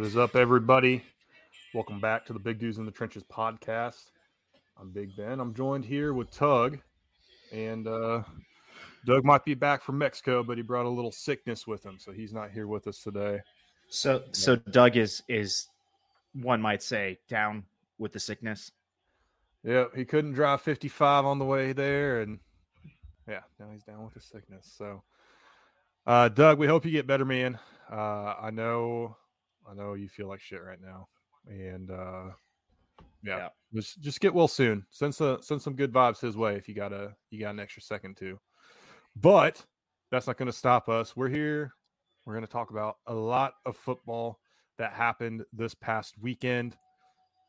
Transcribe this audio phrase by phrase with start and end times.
[0.00, 1.04] What is up, everybody?
[1.74, 4.12] Welcome back to the Big Dudes in the Trenches podcast.
[4.80, 5.38] I'm Big Ben.
[5.38, 6.78] I'm joined here with Tug,
[7.52, 8.22] and uh,
[9.04, 12.12] Doug might be back from Mexico, but he brought a little sickness with him, so
[12.12, 13.40] he's not here with us today.
[13.90, 15.68] So, so Doug is is
[16.32, 17.64] one might say down
[17.98, 18.72] with the sickness.
[19.64, 22.38] Yep, he couldn't drive 55 on the way there, and
[23.28, 24.72] yeah, now he's down with the sickness.
[24.78, 25.02] So,
[26.06, 27.58] uh, Doug, we hope you get better, man.
[27.92, 29.18] Uh, I know,
[29.68, 31.08] I know you feel like shit right now,
[31.46, 32.30] and uh,
[33.22, 33.48] yeah, Yeah.
[33.74, 34.86] just just get well soon.
[34.90, 37.60] Send some send some good vibes his way if you got a you got an
[37.60, 38.38] extra second too.
[39.16, 39.64] But
[40.10, 41.16] that's not going to stop us.
[41.16, 41.72] We're here.
[42.24, 44.38] We're going to talk about a lot of football
[44.78, 46.76] that happened this past weekend.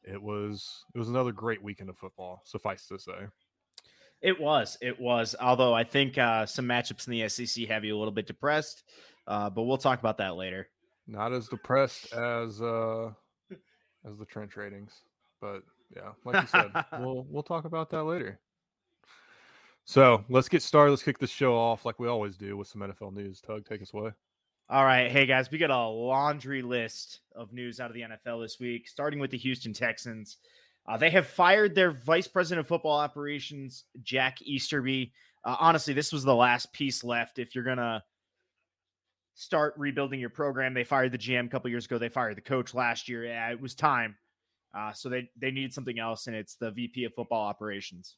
[0.04, 2.42] It was it was another great weekend of football.
[2.46, 3.28] Suffice to say.
[4.22, 5.36] It was, it was.
[5.40, 8.84] Although I think uh, some matchups in the SEC have you a little bit depressed,
[9.26, 10.70] uh, but we'll talk about that later.
[11.08, 13.10] Not as depressed as uh
[14.06, 15.02] as the trench ratings
[15.40, 15.62] but
[15.96, 18.40] yeah like you said we'll we'll talk about that later
[19.86, 22.82] so let's get started let's kick this show off like we always do with some
[22.82, 24.12] nfl news tug take us away
[24.70, 28.42] All right, hey guys, we got a laundry list of news out of the NFL
[28.42, 30.38] this week, starting with the Houston Texans.
[30.88, 35.12] Uh, they have fired their vice president of football operations, Jack Easterby.
[35.44, 37.38] Uh, honestly, this was the last piece left.
[37.38, 38.02] If you're gonna
[39.34, 41.98] start rebuilding your program, they fired the GM a couple years ago.
[41.98, 43.26] They fired the coach last year.
[43.26, 44.18] Yeah, it was time.
[44.74, 48.18] Uh, so they they needed something else, and it's the VP of football operations.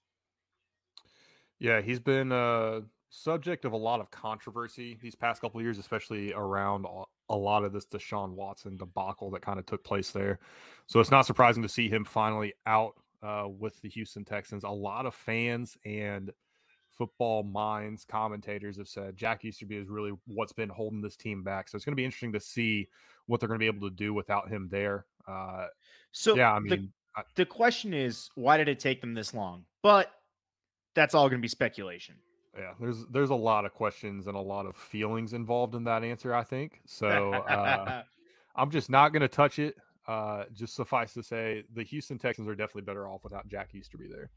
[1.60, 6.34] yeah he's been uh subject of a lot of controversy these past couple years especially
[6.34, 10.40] around a- a lot of this deshaun watson debacle that kind of took place there
[10.88, 14.70] so it's not surprising to see him finally out uh, with the houston texans a
[14.70, 16.32] lot of fans and
[16.98, 21.68] football minds commentators have said jack easterby is really what's been holding this team back
[21.68, 22.88] so it's going to be interesting to see
[23.26, 25.68] what they're going to be able to do without him there uh,
[26.12, 29.36] So yeah i the- mean I- the question is, why did it take them this
[29.36, 29.66] long?
[29.84, 30.12] But
[30.96, 32.16] that's all going to be speculation.
[32.58, 36.04] Yeah, there's there's a lot of questions and a lot of feelings involved in that
[36.04, 36.34] answer.
[36.34, 37.34] I think so.
[37.34, 38.02] Uh,
[38.56, 39.76] I'm just not going to touch it.
[40.08, 44.08] Uh, just suffice to say, the Houston Texans are definitely better off without Jack Easterby
[44.08, 44.32] there.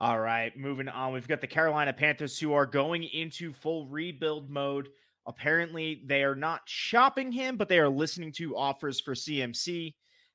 [0.00, 1.12] All right, moving on.
[1.12, 4.88] We've got the Carolina Panthers who are going into full rebuild mode.
[5.26, 9.94] Apparently, they are not shopping him, but they are listening to offers for CMC.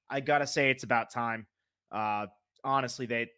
[0.09, 1.47] I gotta say, it's about time.
[1.91, 2.28] Uh,
[2.63, 3.29] honestly, they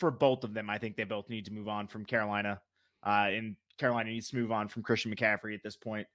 [0.00, 2.60] for both of them, I think they both need to move on from Carolina.
[3.06, 6.06] Uh, and Carolina needs to move on from Christian McCaffrey at this point.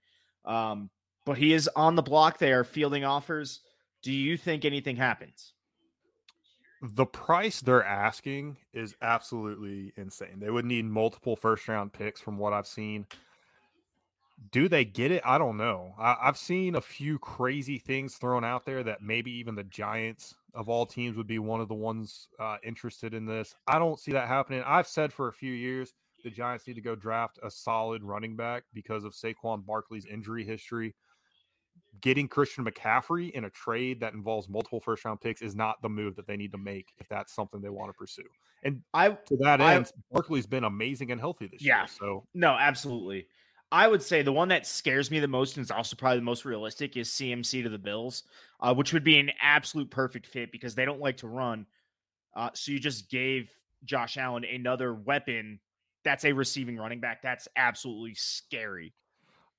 [0.44, 0.90] Um,
[1.26, 2.38] but he is on the block.
[2.38, 3.62] They are fielding offers.
[4.04, 5.54] Do you think anything happens?
[6.94, 10.40] The price they're asking is absolutely insane.
[10.40, 13.08] They would need multiple first round picks from what I've seen.
[14.52, 15.24] Do they get it?
[15.26, 15.96] I don't know.
[15.98, 20.36] I, I've seen a few crazy things thrown out there that maybe even the Giants
[20.54, 23.56] of all teams would be one of the ones uh, interested in this.
[23.68, 24.62] I don't see that happening.
[24.66, 28.36] I've said for a few years the Giants need to go draft a solid running
[28.36, 30.94] back because of Saquon Barkley's injury history.
[32.02, 35.90] Getting Christian McCaffrey in a trade that involves multiple first round picks is not the
[35.90, 38.24] move that they need to make if that's something they want to pursue.
[38.64, 41.80] And I to that I- end, Barkley's been amazing and healthy this Yeah.
[41.80, 41.88] year.
[41.88, 43.28] So No, absolutely.
[43.72, 46.24] I would say the one that scares me the most and is also probably the
[46.26, 48.24] most realistic is CMC to the Bills,
[48.60, 51.66] uh, which would be an absolute perfect fit because they don't like to run.
[52.36, 53.52] Uh, so you just gave
[53.84, 55.60] Josh Allen another weapon
[56.04, 57.22] that's a receiving running back.
[57.22, 58.94] That's absolutely scary.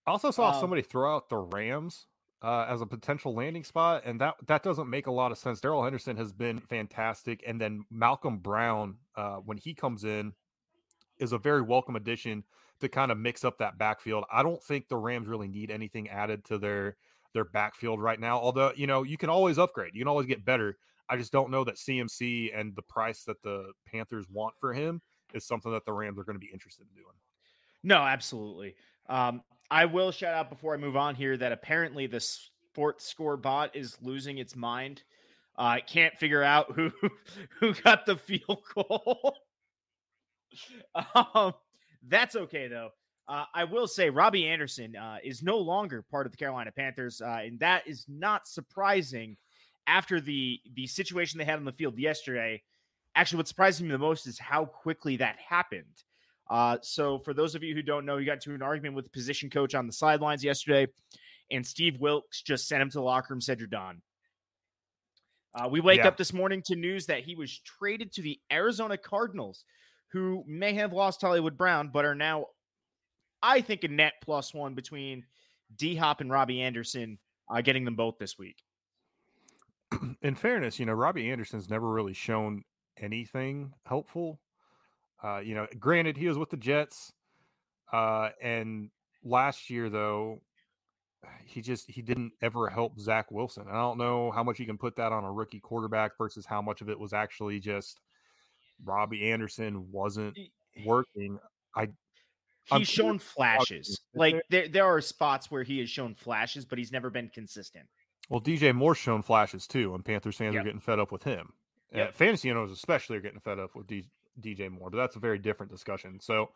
[0.07, 2.07] I also saw Um, somebody throw out the Rams
[2.43, 5.61] uh, as a potential landing spot, and that that doesn't make a lot of sense.
[5.61, 10.33] Darrell Henderson has been fantastic, and then Malcolm Brown, uh, when he comes in,
[11.19, 12.45] is a very welcome addition
[12.81, 14.25] to kind of mix up that backfield.
[14.31, 16.97] I don't think the Rams really need anything added to their
[17.33, 18.39] their backfield right now.
[18.39, 20.77] Although you know you can always upgrade, you can always get better.
[21.09, 25.01] I just don't know that CMC and the price that the Panthers want for him
[25.35, 27.15] is something that the Rams are going to be interested in doing.
[27.85, 28.75] No, absolutely.
[29.09, 33.37] Um, I will shout out before I move on here that apparently the sports score
[33.37, 35.03] bot is losing its mind.
[35.57, 36.93] I can't figure out who
[37.61, 39.35] who got the field goal.
[41.35, 41.55] um,
[42.09, 42.91] that's okay though.
[43.29, 47.21] Uh, I will say Robbie Anderson uh, is no longer part of the Carolina Panthers,
[47.21, 49.37] uh, and that is not surprising.
[49.89, 52.61] After the the situation they had on the field yesterday,
[53.15, 56.03] actually, what surprised me the most is how quickly that happened.
[56.49, 59.05] Uh, so, for those of you who don't know, he got into an argument with
[59.05, 60.87] the position coach on the sidelines yesterday,
[61.51, 64.01] and Steve Wilks just sent him to the locker room, said, You're done.
[65.55, 66.09] Uh, we wake Yeah.
[66.09, 69.65] up this morning to news that he was traded to the Arizona Cardinals,
[70.13, 72.47] who may have lost Hollywood Brown, but are now,
[73.43, 75.25] I think, a net plus one between
[75.75, 77.19] D Hop and Robbie Anderson
[77.51, 78.63] uh, getting them both this week.
[80.23, 82.63] In fairness, you know, Robbie Anderson's never really shown
[82.99, 84.41] anything helpful.
[85.23, 87.13] Uh, you know, granted, he was with the Jets,
[87.93, 88.91] uh, and
[89.25, 90.43] last year though,
[91.45, 93.65] he just he didn't ever help Zach Wilson.
[93.69, 96.61] I don't know how much you can put that on a rookie quarterback versus how
[96.63, 98.01] much of it was actually just
[98.85, 100.37] Robbie Anderson wasn't
[100.85, 101.39] working.
[101.75, 101.89] I
[102.65, 104.01] he's shown flashes.
[104.15, 107.87] Like there there are spots where he has shown flashes, but he's never been consistent.
[108.29, 110.61] Well, DJ Moore's shown flashes too, and Panthers fans Yep.
[110.61, 111.53] are getting fed up with him.
[111.95, 112.09] Yep.
[112.09, 114.11] Uh, fantasy owners especially are getting fed up with D-
[114.41, 116.21] DJ Moore, but that's a very different discussion.
[116.21, 116.51] So,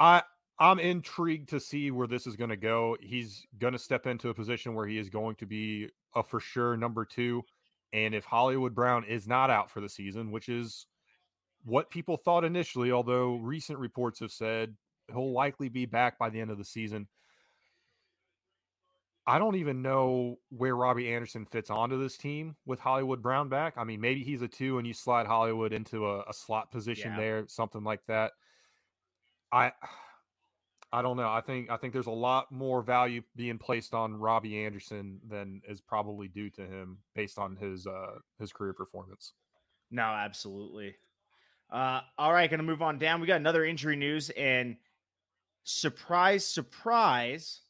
[0.00, 0.22] I
[0.58, 2.96] I'm intrigued to see where this is going to go.
[3.00, 6.40] He's going to step into a position where he is going to be a for
[6.40, 7.44] sure number two,
[7.92, 10.86] and if Hollywood Brown is not out for the season, which is
[11.64, 14.74] what people thought initially, although recent reports have said
[15.08, 17.06] he'll likely be back by the end of the season.
[19.26, 23.74] I don't even know where Robbie Anderson fits onto this team with Hollywood Brown back.
[23.76, 27.12] I mean, maybe he's a two and you slide Hollywood into a, a slot position
[27.12, 27.16] Yeah.
[27.18, 28.32] there, something like that.
[29.52, 29.72] I
[30.92, 31.28] I don't know.
[31.28, 35.60] I think I think there's a lot more value being placed on Robbie Anderson than
[35.68, 39.32] is probably due to him based on his uh his career performance.
[39.90, 40.94] No, absolutely.
[41.70, 43.20] Uh, all right, going to move on down.
[43.20, 44.76] We got another injury news, and
[45.64, 47.62] surprise, surprise,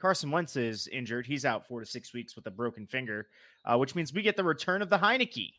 [0.00, 1.26] Carson Wentz is injured.
[1.26, 3.28] He's out four to six weeks with a broken finger,
[3.64, 5.52] uh, which means we get the return of the Heinicke.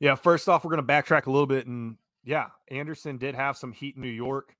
[0.00, 1.66] Yeah, first off, we're going to backtrack a little bit.
[1.66, 4.56] And yeah, Anderson did have some heat in New York.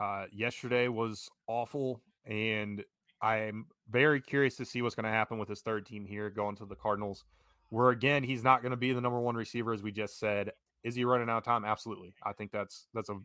[0.00, 2.00] Uh, yesterday was awful.
[2.24, 2.84] And
[3.20, 6.56] I'm very curious to see what's going to happen with his third team here going
[6.56, 7.24] to the Cardinals,
[7.70, 10.52] where again, he's not going to be the number one receiver, as we just said.
[10.84, 11.64] Is he running out of time?
[11.64, 12.14] Absolutely.
[12.22, 13.16] I think that's that's a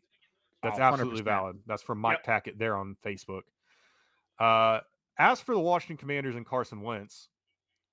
[0.63, 1.25] that's Oh, absolutely 100%.
[1.25, 1.60] valid.
[1.68, 3.42] That's from Mike Tackett there on Facebook.
[4.39, 4.80] Uh,
[5.18, 7.30] as for the Washington Commanders and Carson Wentz,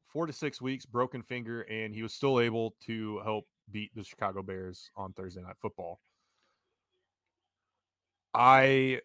[0.07, 4.03] four to six weeks, broken finger, and he was still able to help beat the
[4.05, 6.01] Chicago Bears on Thursday Night Football.
[8.35, 9.01] I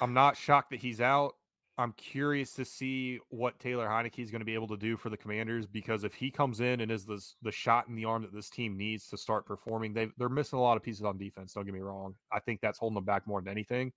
[0.00, 1.34] I'm not shocked that he's out.
[1.78, 5.08] I'm curious to see what Taylor Heinicke is going to be able to do for
[5.08, 8.22] the Commanders because if he comes in and is the the shot in the arm
[8.22, 11.16] that this team needs to start performing, they they're missing a lot of pieces on
[11.16, 11.54] defense.
[11.54, 12.14] Don't get me wrong.
[12.32, 13.92] I think that's holding them back more than anything.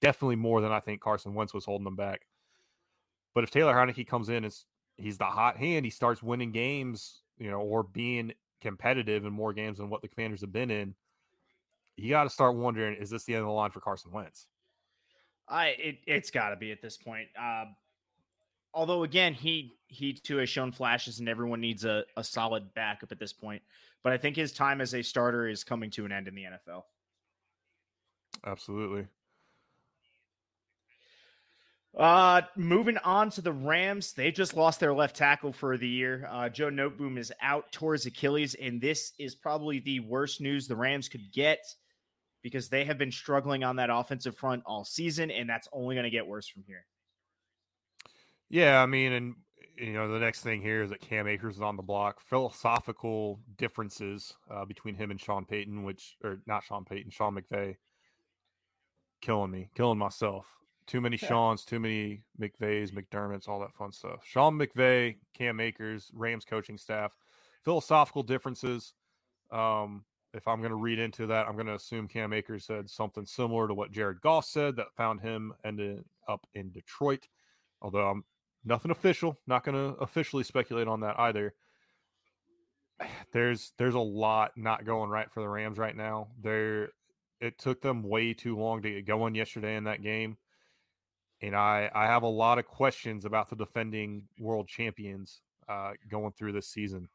[0.00, 2.22] Definitely more than I think Carson Wentz was holding them back.
[3.34, 4.64] But if Taylor Heinicke comes in, as
[4.96, 9.52] he's the hot hand, he starts winning games, you know, or being competitive in more
[9.52, 10.94] games than what the Commanders have been in.
[11.96, 14.46] You got to start wondering: Is this the end of the line for Carson Wentz?
[15.48, 17.28] I it it's got to be at this point.
[17.40, 17.64] Uh,
[18.74, 23.10] although again, he he too has shown flashes, and everyone needs a, a solid backup
[23.10, 23.62] at this point.
[24.04, 26.44] But I think his time as a starter is coming to an end in the
[26.44, 26.82] NFL.
[28.46, 29.06] Absolutely.
[31.96, 36.28] Uh, moving on to the Rams, they just lost their left tackle for the year.
[36.30, 40.76] Uh, Joe Noteboom is out towards Achilles, and this is probably the worst news the
[40.76, 41.60] Rams could get
[42.42, 46.04] because they have been struggling on that offensive front all season, and that's only going
[46.04, 46.84] to get worse from here.
[48.48, 49.34] Yeah, I mean, and
[49.76, 52.20] you know, the next thing here is that Cam Akers is on the block.
[52.20, 57.76] Philosophical differences uh, between him and Sean Payton, which or not Sean Payton, Sean McVay,
[59.20, 60.46] killing me, killing myself.
[60.88, 64.24] Too many Sean's, too many McVays, McDermott's, all that fun stuff.
[64.24, 67.14] Sean McVay, Cam Akers, Rams coaching staff,
[67.62, 68.94] philosophical differences.
[69.52, 72.88] Um, if I'm going to read into that, I'm going to assume Cam Akers said
[72.88, 77.28] something similar to what Jared Goff said that found him ended up in Detroit.
[77.82, 78.24] Although I'm
[78.64, 81.54] nothing official, not going to officially speculate on that either.
[83.32, 86.28] There's there's a lot not going right for the Rams right now.
[86.42, 86.88] There,
[87.40, 90.36] it took them way too long to get going yesterday in that game,
[91.42, 96.32] and I I have a lot of questions about the defending world champions uh, going
[96.32, 97.08] through this season.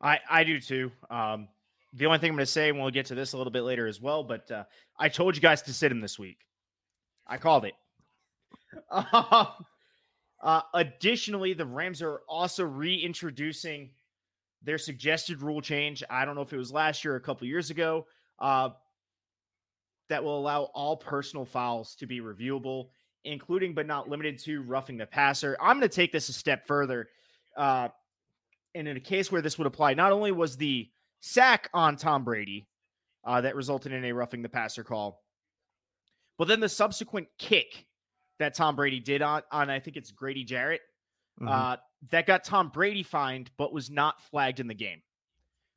[0.00, 0.92] I I do too.
[1.10, 1.48] Um,
[1.94, 3.62] the only thing I'm going to say, and we'll get to this a little bit
[3.62, 4.64] later as well, but uh,
[4.98, 6.38] I told you guys to sit him this week.
[7.26, 7.74] I called it.
[8.90, 9.48] Um,
[10.40, 13.90] uh, additionally, the Rams are also reintroducing
[14.62, 16.04] their suggested rule change.
[16.08, 18.06] I don't know if it was last year or a couple years ago.
[18.38, 18.70] Uh,
[20.08, 22.88] that will allow all personal fouls to be reviewable,
[23.24, 25.56] including but not limited to roughing the passer.
[25.60, 27.08] I'm going to take this a step further.
[27.56, 27.88] Uh,
[28.74, 30.88] and in a case where this would apply, not only was the
[31.20, 32.68] sack on Tom Brady
[33.24, 35.22] uh, that resulted in a roughing the passer call,
[36.38, 37.86] but then the subsequent kick
[38.38, 40.80] that Tom Brady did on, on I think it's Grady Jarrett,
[41.40, 41.48] Mhm.
[41.48, 41.76] uh,
[42.10, 45.02] that got Tom Brady fined, but was not flagged in the game.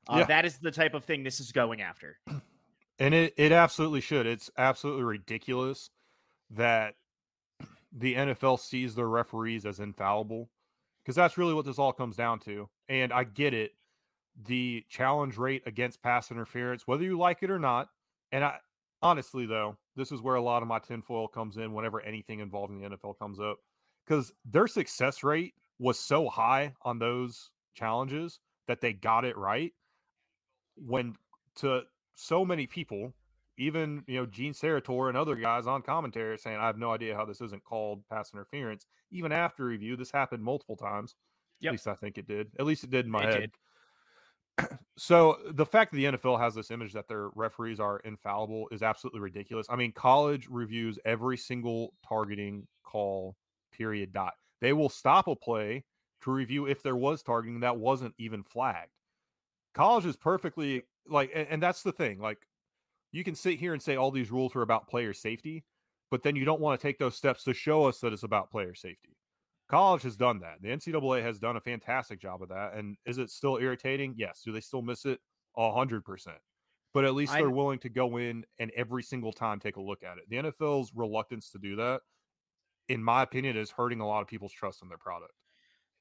[0.08, 0.24] Uh, Yeah.
[0.26, 2.20] That is the type of thing this is going after.
[3.00, 4.28] And it, it absolutely should.
[4.28, 5.90] It's absolutely ridiculous
[6.52, 6.94] that
[7.92, 10.50] the NFL sees their referees as infallible
[11.04, 12.70] because that's really what this all comes down to.
[12.90, 13.72] And I get it.
[14.46, 17.90] The challenge rate against pass interference, whether you like it or not,
[18.32, 18.58] and I
[19.02, 22.80] honestly though, this is where a lot of my tinfoil comes in whenever anything involving
[22.80, 23.58] the NFL comes up.
[24.06, 29.74] Because their success rate was so high on those challenges that they got it right.
[30.76, 31.16] When
[31.58, 31.82] to
[32.14, 33.14] so many people,
[33.62, 37.16] even you know Gene Steratore and other guys on commentary saying, "I have no idea
[37.16, 41.16] how this isn't called pass interference." Even after review, this happened multiple times.
[41.60, 41.70] Yep.
[41.70, 42.52] At least I think it did.
[42.60, 43.52] At least it did in my it
[44.58, 44.78] head.
[44.98, 48.82] so the fact that the NFL has this image that their referees are infallible is
[48.82, 49.68] absolutely ridiculous.
[49.70, 53.36] I mean, college reviews every single targeting call.
[53.72, 54.12] Period.
[54.12, 54.34] Dot.
[54.60, 55.86] They will stop a play
[56.24, 58.92] to review if there was targeting that wasn't even flagged.
[59.74, 62.20] College is perfectly like, and, and that's the thing.
[62.20, 62.40] Like,
[63.12, 65.64] you can sit here and say all these rules are about player safety,
[66.10, 68.52] but then you don't want to take those steps to show us that it's about
[68.52, 69.18] player safety.
[69.70, 70.62] College has done that.
[70.62, 72.74] The NCAA has done a fantastic job of that.
[72.74, 74.14] And is it still irritating?
[74.18, 74.42] Yes.
[74.46, 75.20] Do they still miss it?
[75.58, 76.38] A hundred percent.
[76.94, 79.82] But at least they're I, willing to go in and every single time take a
[79.82, 80.26] look at it.
[80.30, 82.02] The NFL's reluctance to do that,
[82.90, 85.32] in my opinion, is hurting a lot of people's trust in their product.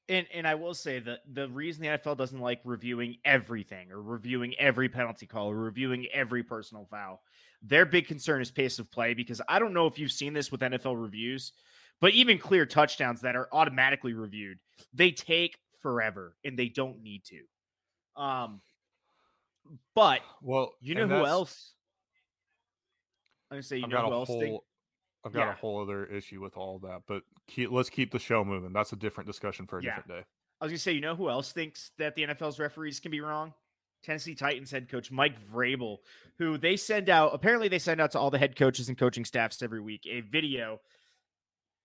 [0.09, 4.01] And and I will say that the reason the NFL doesn't like reviewing everything or
[4.01, 7.21] reviewing every penalty call or reviewing every personal foul,
[7.61, 10.51] their big concern is pace of play because I don't know if you've seen this
[10.51, 11.53] with NFL reviews,
[11.99, 14.57] but even clear touchdowns that are automatically reviewed,
[14.93, 18.21] they take forever and they don't need to.
[18.21, 18.61] Um
[19.95, 21.73] but well, you know who else?
[23.49, 24.65] I'm gonna say you I've know who else whole,
[25.23, 25.51] I've got yeah.
[25.51, 28.73] a whole other issue with all that, but keep, let's keep the show moving.
[28.73, 29.95] That's a different discussion for a yeah.
[29.95, 30.25] different day.
[30.59, 33.21] I was gonna say, you know who else thinks that the NFL's referees can be
[33.21, 33.53] wrong?
[34.03, 35.97] Tennessee Titans head coach Mike Vrabel,
[36.37, 37.33] who they send out.
[37.33, 40.21] Apparently, they send out to all the head coaches and coaching staffs every week a
[40.21, 40.79] video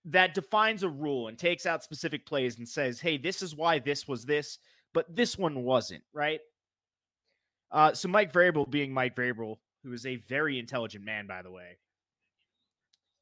[0.05, 3.79] that defines a rule and takes out specific plays and says, "Hey, this is why
[3.79, 4.57] this was this,
[4.93, 6.39] but this one wasn't." Right.
[7.71, 11.51] Uh, so Mike Vrabel, being Mike Vrabel, who is a very intelligent man, by the
[11.51, 11.77] way,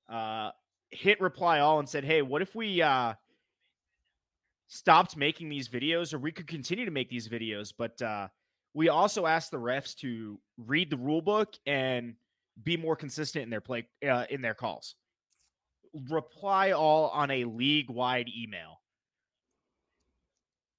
[0.10, 0.52] uh,
[0.90, 3.14] hit reply all and said, "Hey, what if we uh,
[4.68, 8.28] stopped making these videos, or we could continue to make these videos, but uh,
[8.74, 12.16] we also asked the refs to read the rule book and
[12.64, 14.96] be more consistent in their play uh, in their calls.
[16.10, 18.82] Reply all on a league wide email."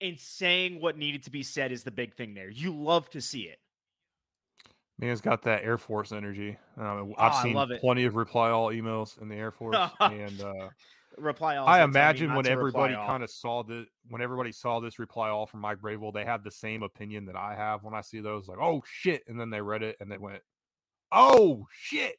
[0.02, 2.50] And saying what needed to be said is the big thing there.
[2.50, 3.58] You love to see it.
[4.98, 6.56] Man's got that Air Force energy.
[6.78, 10.68] Um, I've oh, seen plenty of reply all emails in the Air Force, and uh,
[11.18, 11.66] reply all.
[11.66, 15.60] I imagine when everybody kind of saw the when everybody saw this reply all from
[15.60, 18.48] Mike Vrabel, they had the same opinion that I have when I see those.
[18.48, 20.42] Like, oh shit, and then they read it and they went,
[21.12, 22.16] oh shit.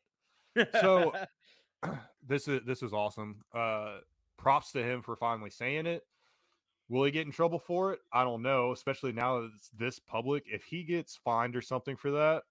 [0.80, 1.14] So
[2.28, 3.44] this is this is awesome.
[3.54, 3.98] Uh,
[4.38, 6.04] props to him for finally saying it.
[6.90, 8.00] Will he get in trouble for it?
[8.14, 10.46] I don't know, especially now that it's this public.
[10.48, 12.44] If he gets fined or something for that,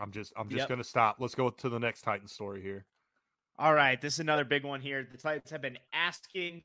[0.00, 0.68] I'm just I'm just yep.
[0.68, 1.16] gonna stop.
[1.18, 2.86] Let's go to the next Titan story here.
[3.58, 5.06] All right, this is another big one here.
[5.10, 6.62] The Titans have been asking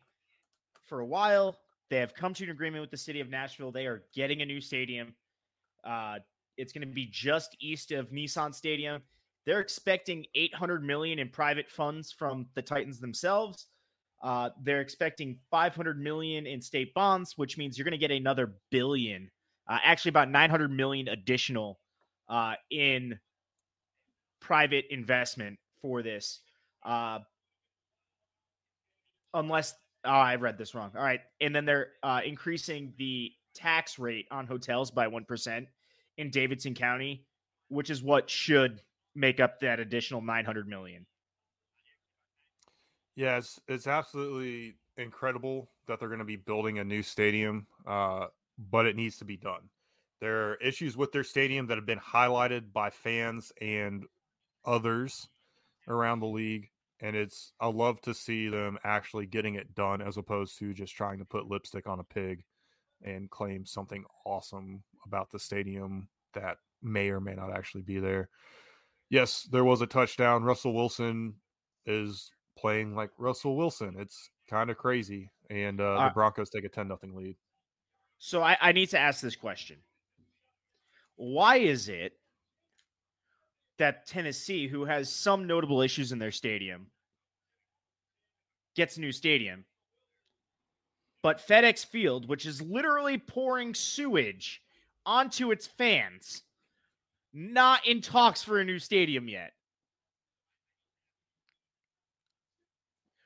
[0.86, 1.58] for a while.
[1.90, 3.72] They have come to an agreement with the city of Nashville.
[3.72, 5.14] They are getting a new stadium.
[5.84, 6.20] Uh,
[6.58, 9.02] it's going to be just east of Nissan Stadium.
[9.46, 13.68] They're expecting 800 million in private funds from the Titans themselves.
[14.24, 18.56] Uh, they're expecting 500 million in state bonds, which means you're going to get another
[18.72, 19.30] billion,
[19.70, 21.80] uh, actually about 900 million additional
[22.30, 23.20] uh, in
[24.40, 26.40] private investment for this.
[26.84, 27.20] Uh,
[29.34, 29.74] unless
[30.06, 30.92] oh, I read this wrong.
[30.96, 35.68] All right, and then they're uh, increasing the tax rate on hotels by one percent
[36.18, 37.26] in Davidson County,
[37.70, 38.82] which is what should
[39.16, 41.06] make up that additional nine hundred million.
[43.16, 48.28] Yeah, it's, it's absolutely incredible that they're going to be building a new stadium, uh,
[48.70, 49.70] but it needs to be done.
[50.22, 54.06] There are issues with their stadium that have been highlighted by fans and
[54.66, 55.28] others
[55.88, 56.70] around the league.
[57.02, 60.96] And it's, I love to see them actually getting it done as opposed to just
[60.96, 62.44] trying to put lipstick on a pig
[63.04, 68.30] and claim something awesome about the stadium that may or may not actually be there.
[69.10, 70.44] Yes, there was a touchdown.
[70.44, 71.36] Russell Wilson
[71.86, 73.96] is playing like Russell Wilson.
[74.00, 75.30] It's kind of crazy.
[75.50, 77.36] And uh, the Broncos take a 10 nothing lead.
[78.18, 79.78] So I, I need to ask this question.
[81.16, 82.14] Why is it
[83.78, 86.88] that Tennessee, who has some notable issues in their stadium,
[88.76, 89.66] gets a new stadium.
[91.24, 94.62] But FedEx Field, which is literally pouring sewage
[95.06, 96.44] onto its fans,
[97.34, 99.54] not in talks for a new stadium yet.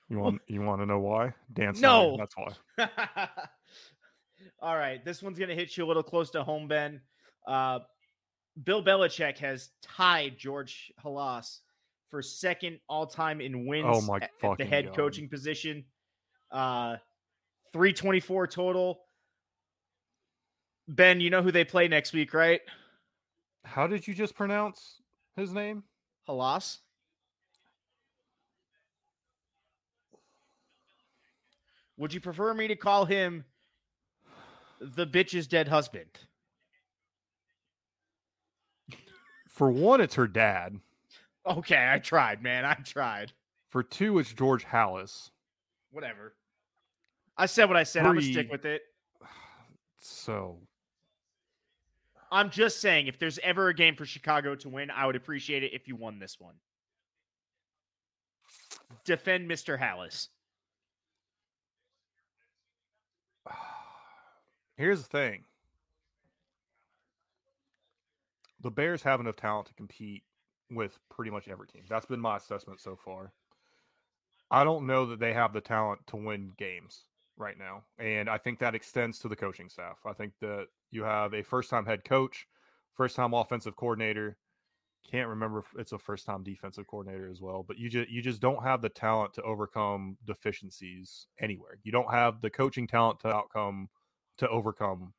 [0.07, 1.33] You want you want to know why?
[1.53, 1.79] Dance.
[1.79, 2.17] No.
[2.17, 2.87] That's why.
[4.61, 7.01] All right, this one's gonna hit you a little close to home, Ben.
[7.47, 7.79] Uh,
[8.63, 11.59] Bill Belichick has tied George Halas
[12.09, 14.95] for second all time in wins Oh my at- at the head God.
[14.95, 15.85] coaching position.
[16.51, 16.97] Uh,
[17.73, 19.01] 324 total.
[20.87, 22.61] Ben, you know who they play next week, right?
[23.63, 25.01] How did you just pronounce
[25.35, 25.83] his name?
[26.27, 26.79] Halas.
[31.97, 33.43] Would you prefer me to call him
[34.79, 36.09] the bitch's dead husband?
[39.59, 40.79] For one, it's her dad.
[41.45, 42.63] Okay, I tried, man.
[42.63, 43.33] I tried.
[43.67, 45.31] For two, it's George Hallis.
[45.91, 46.33] Whatever.
[47.35, 48.05] I said what I said.
[48.05, 48.83] I'm gonna stick with it.
[50.01, 50.59] So
[52.31, 55.61] I'm just saying, if there's ever a game for Chicago to win, I would appreciate
[55.61, 56.55] it if you won this one.
[59.03, 59.77] Defend Mr.
[59.77, 60.29] Hallis.
[64.77, 65.43] here's the thing.
[68.61, 70.23] The Bears have enough talent to compete
[70.69, 71.83] with pretty much every team.
[71.89, 73.33] That's been my assessment so far.
[74.51, 77.05] I don't know that they have the talent to win games
[77.37, 77.83] right now.
[77.97, 79.99] And I think that extends to the coaching staff.
[80.05, 82.45] I think that you have a first time head coach,
[82.93, 84.37] first time offensive coordinator.
[85.09, 88.21] Can't remember if it's a first time defensive coordinator as well, but you just you
[88.21, 91.79] just don't have the talent to overcome deficiencies anywhere.
[91.83, 93.87] You don't have the coaching talent to outcome
[94.37, 95.13] to overcome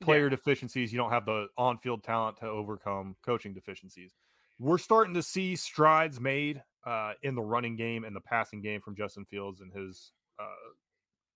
[0.00, 0.30] player Yeah.
[0.30, 0.92] deficiencies.
[0.92, 4.14] You don't have the on field talent to overcome coaching deficiencies.
[4.58, 8.80] We're starting to see strides made uh, in the running game and the passing game
[8.80, 10.44] from Justin Fields and his uh,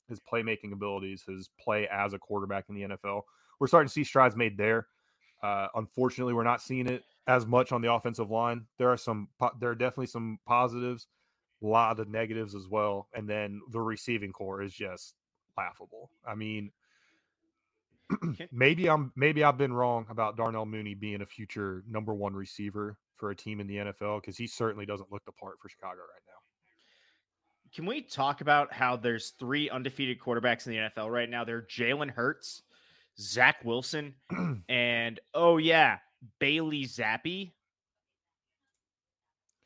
[0.08, 3.22] his playmaking abilities, his play as a quarterback in the NFL.
[3.58, 4.88] We're starting to see strides made there.
[5.42, 8.66] Uh, unfortunately, we're not seeing it as much on the offensive line.
[8.76, 9.28] There are some,
[9.60, 11.06] there are definitely some positives,
[11.62, 15.14] a lot of negatives as well, and then the receiving corps is just
[15.56, 16.10] laughable.
[16.26, 16.72] I mean,
[18.52, 22.98] maybe I'm maybe I've been wrong about Darnell Mooney being a future number one receiver
[23.16, 26.00] for a team in the NFL because he certainly doesn't look the part for Chicago
[26.00, 26.32] right now.
[27.74, 31.44] Can we talk about how there's three undefeated quarterbacks in the NFL right now?
[31.44, 32.62] They're Jalen Hurts,
[33.18, 34.14] Zach Wilson,
[34.68, 35.98] and oh yeah,
[36.38, 37.52] Bailey Zappe.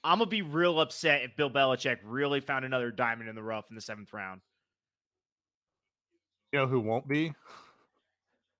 [0.02, 3.66] I'm gonna be real upset if Bill Belichick really found another diamond in the rough
[3.70, 4.42] in the seventh round.
[6.52, 7.32] You know who won't be?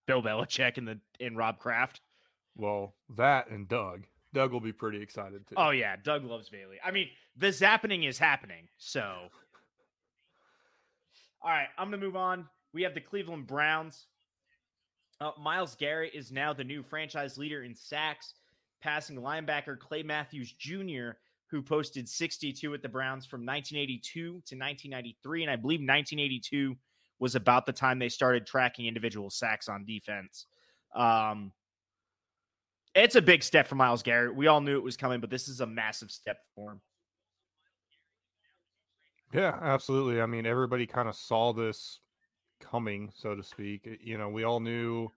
[0.06, 2.00] Bill Belichick and the in Rob Kraft.
[2.56, 4.04] Well, that and Doug.
[4.32, 5.54] Doug will be pretty excited too.
[5.56, 6.76] Oh yeah, Doug loves Bailey.
[6.84, 8.68] I mean, the zapping is happening.
[8.78, 9.28] So,
[11.42, 12.46] all right, I'm gonna move on.
[12.72, 14.06] We have the Cleveland Browns.
[15.20, 18.34] Uh, Myles Garrett is now the new franchise leader in sacks,
[18.82, 21.10] passing linebacker Clay Matthews Jr.,
[21.46, 26.74] who posted 62 at the Browns from 1982 to 1993, and I believe 1982
[27.24, 30.44] was about the time they started tracking individual sacks on defense.
[30.94, 31.52] Um,
[32.94, 34.36] it's a big step for Myles Garrett.
[34.36, 36.82] We all knew it was coming, but this is a massive step for him.
[39.32, 40.20] Yeah, absolutely.
[40.20, 42.00] I mean, everybody kind of saw this
[42.60, 43.88] coming, so to speak.
[44.02, 45.08] You know, we all knew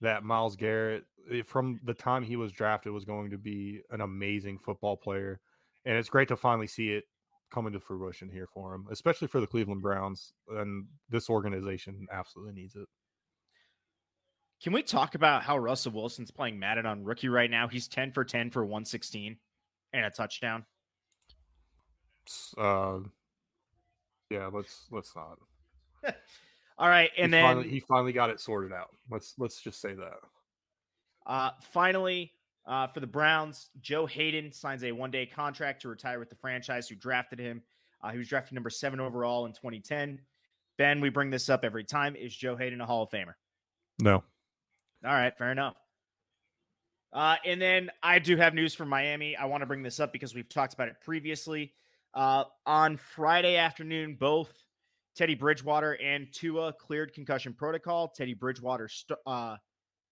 [0.00, 4.00] that Myles Garrett, eh, from the time he was drafted, was going to be an
[4.00, 5.38] amazing football player.
[5.84, 7.04] And it's great to finally see it
[7.50, 10.32] come to fruition here for him, especially for the Cleveland Browns.
[10.50, 12.88] And this organization absolutely needs it.
[14.62, 17.68] Can we talk about how Russell Wilson's playing Madden on rookie right now?
[17.68, 19.36] He's 10 for 10 for 116
[19.92, 20.64] and a touchdown.
[22.56, 22.98] Uh,
[24.30, 25.38] yeah, let's let's not.
[26.78, 28.88] All right, and he then finally, he finally got it sorted out.
[29.10, 30.18] Let's let's just say that.
[31.26, 32.32] Uh, finally,
[32.66, 36.36] uh, for the Browns, Joe Haden signs a one day contract to retire with the
[36.36, 37.62] franchise who drafted him.
[38.02, 40.20] Uh, he was drafted number seven overall in 2010.
[40.78, 42.16] Ben, we bring this up every time.
[42.16, 43.34] Is Joe Haden a Hall of Famer?
[44.00, 44.16] No.
[45.04, 45.76] All right, fair enough.
[47.12, 49.36] Uh, and then I do have news from Miami.
[49.36, 51.72] I want to bring this up because we've talked about it previously.
[52.12, 54.52] Uh, on Friday afternoon, both
[55.14, 58.08] Teddy Bridgewater and Tua cleared concussion protocol.
[58.08, 59.56] Teddy Bridgewater st- uh,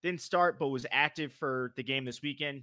[0.04, 2.62] didn't start, but was active for the game this weekend.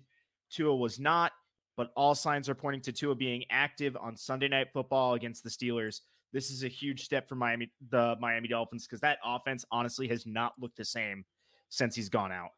[0.51, 1.32] Tua was not,
[1.75, 5.49] but all signs are pointing to Tua being active on Sunday Night Football against the
[5.49, 6.01] Steelers.
[6.32, 10.25] This is a huge step for Miami, the Miami Dolphins, because that offense honestly has
[10.25, 11.25] not looked the same
[11.69, 12.51] since he's gone out.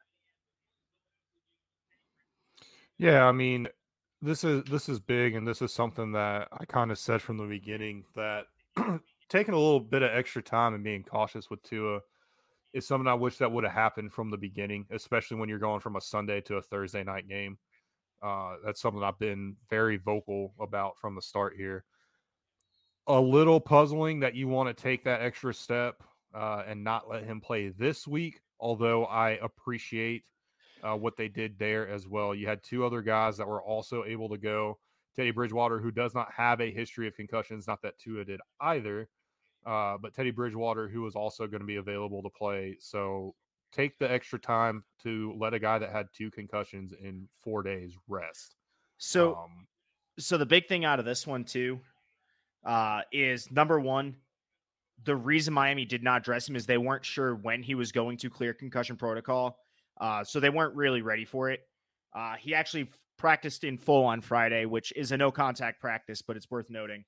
[2.97, 3.67] Yeah, I mean,
[4.21, 7.37] this is this is big, and this is something that I kind of said from
[7.37, 8.45] the beginning that
[9.29, 12.01] taking a little bit of extra time and being cautious with Tua
[12.73, 15.79] is something I wish that would have happened from the beginning, especially when you're going
[15.79, 17.57] from a Sunday to a Thursday night game.
[18.21, 21.83] Uh, that's something I've been very vocal about from the start here.
[23.07, 26.01] a little puzzling that you want to take that extra step
[26.33, 28.39] uh, and not let him play this week.
[28.59, 30.23] Although I appreciate
[30.83, 32.33] uh, what they did there as well.
[32.33, 34.79] You had two other guys that were also able to go.
[35.15, 39.09] Teddy Bridgewater, who does not have a history of concussions, not that Tua did either,
[39.65, 42.77] uh, but Teddy Bridgewater, who was also going to be available to play.
[42.79, 43.35] So
[43.71, 47.97] take the extra time to let a guy that had two concussions in four days
[48.07, 48.55] rest.
[48.97, 49.67] So, um,
[50.19, 51.79] so the big thing out of this one too
[52.65, 54.15] uh, is number one,
[55.05, 58.17] the reason Miami did not dress him is they weren't sure when he was going
[58.17, 59.57] to clear concussion protocol.
[59.99, 61.61] Uh, so they weren't really ready for it.
[62.15, 66.37] Uh, he actually practiced in full on Friday, which is a no contact practice, but
[66.37, 67.03] it's worth noting.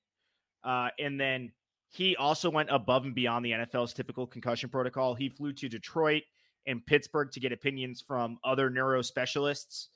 [0.64, 1.52] Uh, and then
[1.88, 5.14] he also went above and beyond the NFL's typical concussion protocol.
[5.14, 6.22] He flew to Detroit
[6.66, 9.90] and Pittsburgh to get opinions from other neuro specialists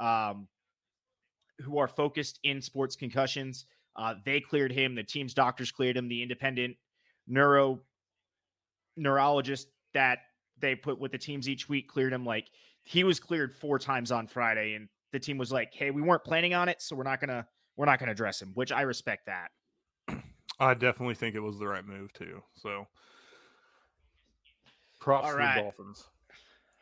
[0.00, 0.48] um,
[1.60, 3.66] who are focused in sports concussions.
[3.96, 4.94] Uh, they cleared him.
[4.94, 6.08] The team's doctors cleared him.
[6.08, 6.76] The independent
[7.26, 7.80] neuro
[8.96, 10.18] neurologist that
[10.58, 12.24] they put with the teams each week cleared him.
[12.24, 12.48] Like
[12.82, 16.24] he was cleared four times on Friday, and the team was like, "Hey, we weren't
[16.24, 19.26] planning on it, so we're not gonna we're not gonna address him," which I respect
[19.26, 19.50] that.
[20.58, 22.42] I definitely think it was the right move too.
[22.54, 22.86] So
[25.00, 25.54] props All right.
[25.54, 26.04] to the Dolphins.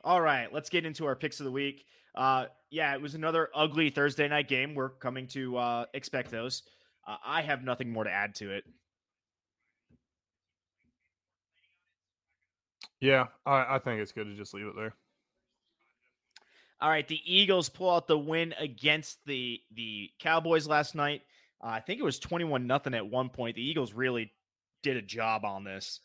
[0.05, 1.87] All right, let's get into our picks of the week.
[2.15, 4.75] Uh, yeah, it was another ugly Thursday night game.
[4.75, 6.65] We're coming to uh, expect those.
[7.07, 8.65] Uh, I have nothing more to add to it.
[13.01, 14.95] Yeah, I, I think it's good to just leave it there.
[16.81, 21.23] All right, the Eagles pull out the win against the the Cowboys last night.
[21.63, 23.57] Uh, I think it was twenty one nothing at one point.
[23.57, 24.33] The Eagles really
[24.83, 26.01] did a job on this.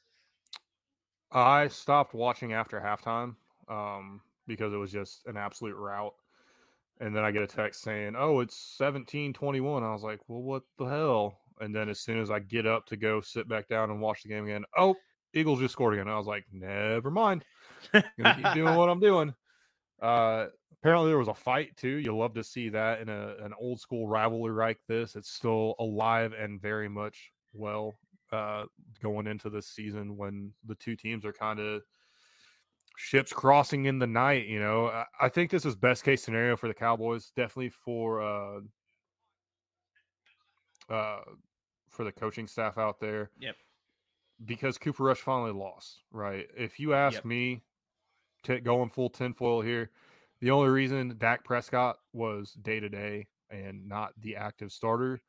[1.32, 3.36] I stopped watching after halftime
[3.68, 6.14] um, because it was just an absolute rout.
[7.00, 10.42] And then I get a text saying, "Oh, it's seventeen twenty-one." I was like, "Well,
[10.42, 13.68] what the hell?" And then as soon as I get up to go sit back
[13.68, 14.96] down and watch the game again, oh,
[15.34, 16.08] Eagles just scored again.
[16.08, 17.46] I was like, "Never mind,
[17.94, 19.34] gonna keep doing what I'm doing."
[20.02, 20.48] Uh,
[20.82, 21.98] apparently there was a fight too.
[21.98, 25.16] You love to see that in a, an old school rivalry like this.
[25.16, 27.98] It's still alive and very much well
[28.32, 28.66] uh,
[29.02, 31.82] going into this season when the two teams are kind of
[32.98, 34.48] ships crossing in the night.
[34.48, 37.32] You know, I, I, think this is best case scenario for the Cowboys.
[37.36, 38.60] Definitely for uh,
[40.90, 41.20] uh,
[41.90, 43.32] for the coaching staff out there.
[43.40, 43.56] Yep.
[44.46, 46.46] Because Cooper Rush finally lost, right?
[46.56, 47.26] If you ask yep.
[47.26, 47.64] me,
[48.44, 49.90] t- going full tinfoil here,
[50.42, 55.22] the only reason Dak Prescott was day to day and not the active starter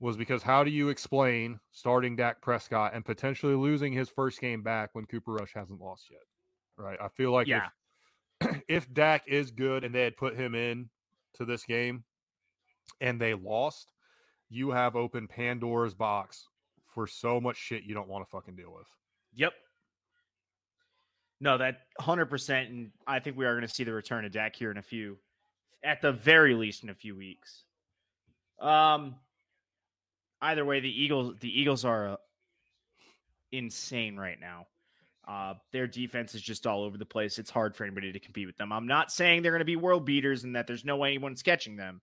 [0.00, 4.62] was because how do you explain starting Dak Prescott and potentially losing his first game
[4.62, 6.20] back when Cooper Rush hasn't lost yet?
[6.76, 6.98] right?
[7.00, 7.68] I feel like yeah.
[8.40, 10.88] if, if Dak is good and they had put him in
[11.34, 12.04] to this game
[13.00, 13.92] and they lost,
[14.50, 16.46] you have opened Pandora's box
[16.94, 18.86] for so much shit you don't want to fucking deal with.
[19.34, 19.52] Yep.
[21.44, 22.70] No, that 100%.
[22.70, 24.82] And I think we are going to see the return of Dak here in a
[24.82, 25.18] few,
[25.84, 27.64] at the very least, in a few weeks.
[28.58, 29.16] Um,
[30.40, 32.16] either way, the Eagles, the Eagles are uh,
[33.52, 34.68] insane right now.
[35.28, 37.38] Uh, their defense is just all over the place.
[37.38, 38.72] It's hard for anybody to compete with them.
[38.72, 41.42] I'm not saying they're going to be world beaters and that there's no way anyone's
[41.42, 42.00] catching them.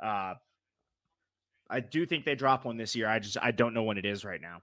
[0.00, 0.34] Uh,
[1.68, 3.08] I do think they drop one this year.
[3.08, 4.62] I just I don't know when it is right now.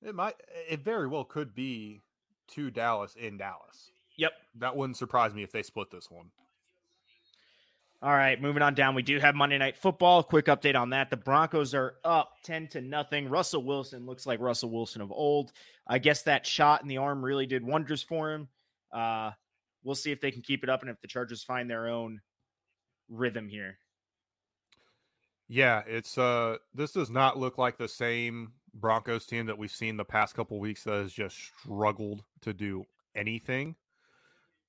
[0.00, 0.36] It might.
[0.70, 2.00] It very well could be
[2.48, 3.90] to Dallas in Dallas.
[4.16, 6.30] Yep, that wouldn't surprise me if they split this one.
[8.02, 8.94] All right, moving on down.
[8.94, 10.22] We do have Monday Night Football.
[10.22, 11.08] Quick update on that.
[11.08, 13.28] The Broncos are up 10 to nothing.
[13.28, 15.52] Russell Wilson looks like Russell Wilson of old.
[15.86, 18.48] I guess that shot in the arm really did wonders for him.
[18.92, 19.30] Uh,
[19.82, 22.20] we'll see if they can keep it up and if the Chargers find their own
[23.08, 23.78] rhythm here.
[25.48, 29.96] Yeah, it's uh this does not look like the same Broncos team that we've seen
[29.96, 32.84] the past couple weeks that has just struggled to do
[33.14, 33.76] anything.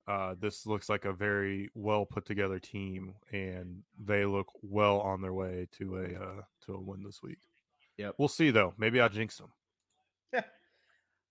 [0.06, 5.20] Uh, this looks like a very well put together team, and they look well on
[5.20, 7.38] their way to a uh, to a win this week.
[7.98, 8.14] Yep.
[8.16, 8.72] We'll see though.
[8.78, 10.44] Maybe I jinx them.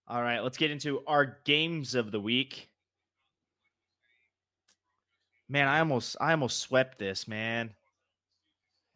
[0.08, 2.70] All right, let's get into our games of the week.
[5.50, 7.74] Man, I almost I almost swept this, man.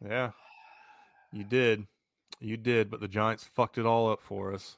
[0.04, 0.30] Yeah.
[1.32, 1.86] You did.
[2.42, 4.76] You did, but the Giants fucked it all up for us.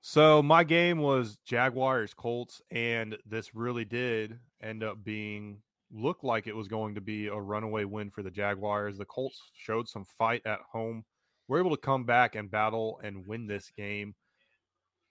[0.00, 6.46] So my game was Jaguars Colts, and this really did end up being look like
[6.48, 8.98] it was going to be a runaway win for the Jaguars.
[8.98, 11.04] The Colts showed some fight at home,
[11.46, 14.16] were able to come back and battle and win this game.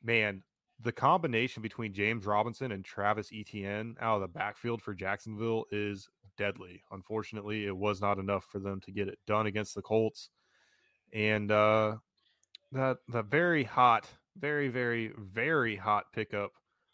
[0.04, 0.44] Man,
[0.82, 6.10] the combination between James Robinson and Travis Etienne out of the backfield for Jacksonville is
[6.38, 6.84] deadly.
[6.92, 10.30] Unfortunately, it was not enough for them to get it done against the Colts.
[11.14, 11.96] And uh,
[12.72, 16.52] that the very hot, very very very hot pickup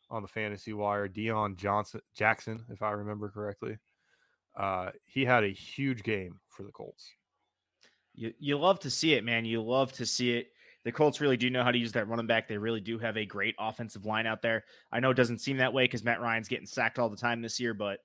[0.10, 3.77] on the fantasy wire, Dion Johnson Jackson, if I remember correctly.
[4.58, 7.10] Uh, he had a huge game for the Colts.
[8.13, 9.45] You you love to see it, man.
[9.45, 10.47] You love to see it.
[10.86, 12.47] The Colts really do know how to use that running back.
[12.47, 14.63] They really do have a great offensive line out there.
[14.91, 17.41] I know it doesn't seem that way because Matt Ryan's getting sacked all the time
[17.41, 17.99] this year, but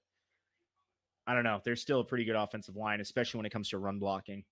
[1.27, 1.61] I don't know.
[1.65, 4.45] They're still a pretty good offensive line, especially when it comes to run blocking.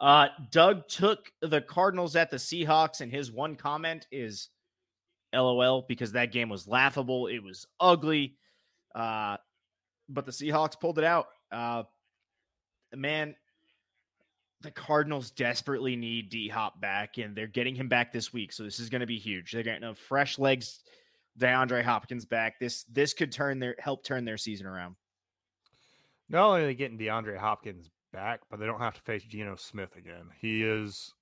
[0.00, 4.48] Uh, Doug took the Cardinals at the Seahawks, and his one comment is
[5.34, 7.26] LOL because that game was laughable.
[7.26, 8.36] It was ugly.
[8.94, 9.36] Uh,
[10.08, 11.26] but the Seahawks pulled it out.
[11.52, 11.82] Uh,
[12.94, 13.36] man,
[14.62, 18.52] the Cardinals desperately need D Hop back, and they're getting him back this week.
[18.52, 19.52] So this is going to be huge.
[19.52, 20.80] They're getting a fresh legs,
[21.38, 22.58] DeAndre Hopkins back.
[22.58, 24.96] This this could turn their help turn their season around.
[26.28, 29.56] Not only are they getting DeAndre Hopkins back, but they don't have to face Geno
[29.56, 30.30] Smith again.
[30.40, 31.14] He is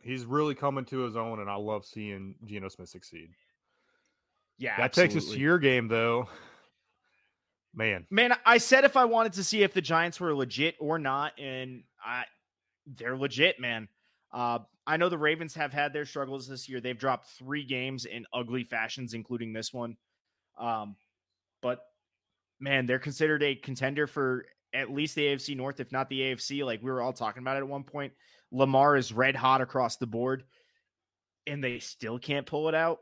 [0.00, 3.30] he's really coming to his own, and I love seeing Geno Smith succeed.
[4.58, 5.14] Yeah, that absolutely.
[5.14, 6.28] takes us to your game though.
[7.74, 10.98] Man, man, I said if I wanted to see if the Giants were legit or
[10.98, 12.24] not, and I
[12.86, 13.88] they're legit, man.
[14.32, 16.80] Uh, I know the Ravens have had their struggles this year.
[16.80, 19.96] They've dropped three games in ugly fashions, including this one.
[20.58, 20.96] Um,
[21.60, 21.80] but
[22.60, 24.44] man, they're considered a contender for
[24.74, 26.64] at least the AFC North, if not the AFC.
[26.64, 28.12] Like we were all talking about it at one point.
[28.50, 30.44] Lamar is red hot across the board,
[31.46, 32.98] and they still can't pull it out.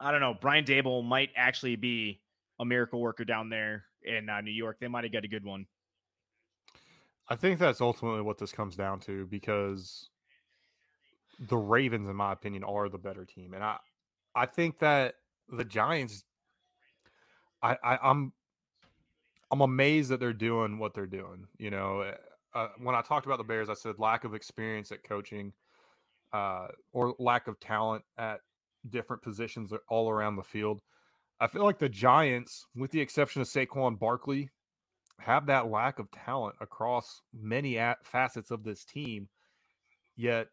[0.00, 0.34] I don't know.
[0.40, 2.20] Brian Daboll might actually be
[2.58, 4.78] a miracle worker down there in uh, New York.
[4.80, 5.66] They might have got a good one.
[7.28, 10.08] I think that's ultimately what this comes down to because
[11.38, 13.76] the Ravens, in my opinion, are the better team, and I,
[14.34, 15.14] I think that
[15.48, 16.24] the Giants.
[17.62, 18.32] I, I I'm
[19.50, 21.46] I'm amazed that they're doing what they're doing.
[21.58, 22.14] You know, eh,
[22.54, 25.52] uh, when I talked about the Bears, I said lack of experience at coaching,
[26.32, 28.40] uh, or lack of talent at
[28.88, 30.80] different positions all around the field.
[31.40, 34.50] I feel like the Giants, with the exception of Saquon Barkley,
[35.18, 39.28] have that lack of talent across many facets of this team.
[40.16, 40.48] Yet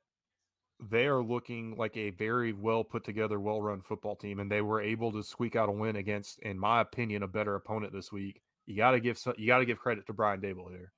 [0.80, 4.62] they are looking like a very well put together, well run football team, and they
[4.62, 8.12] were able to squeak out a win against, in my opinion, a better opponent this
[8.12, 8.42] week.
[8.68, 10.92] You got to give you got to give credit to Brian Daboll here.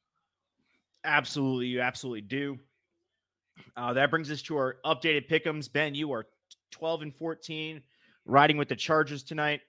[1.06, 2.58] Absolutely, you absolutely do.
[3.78, 5.72] Uh, that brings us to our updated pickums.
[5.72, 6.26] Ben, you are
[6.72, 7.82] 12 and 14,
[8.26, 9.62] riding with the Chargers tonight.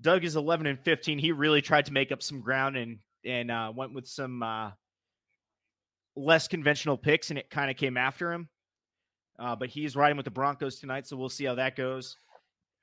[0.00, 1.18] Doug is 11 and 15.
[1.18, 4.70] He really tried to make up some ground and and uh, went with some uh,
[6.16, 8.48] less conventional picks, and it kind of came after him.
[9.38, 12.16] Uh, but he's riding with the Broncos tonight, so we'll see how that goes.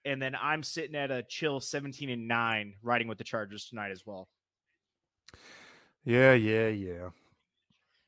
[0.04, 3.92] And then I'm sitting at a chill 17 and 9, riding with the Chargers tonight
[3.92, 4.28] as well.
[6.04, 7.10] Yeah, yeah, yeah.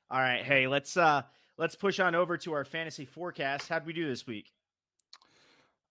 [0.09, 1.23] All right, hey, let's uh
[1.57, 3.69] let's push on over to our fantasy forecast.
[3.69, 4.51] How'd we do this week?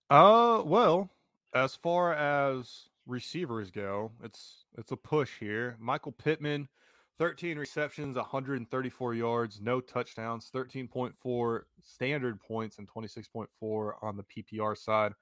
[0.09, 1.09] Uh, well,
[1.53, 5.77] as far as receivers go, it's it's a push here.
[5.79, 6.67] Michael Pittman,
[7.19, 15.13] 13 receptions, 134 yards, no touchdowns, 13.4 standard points, and 26.4 on the PPR side.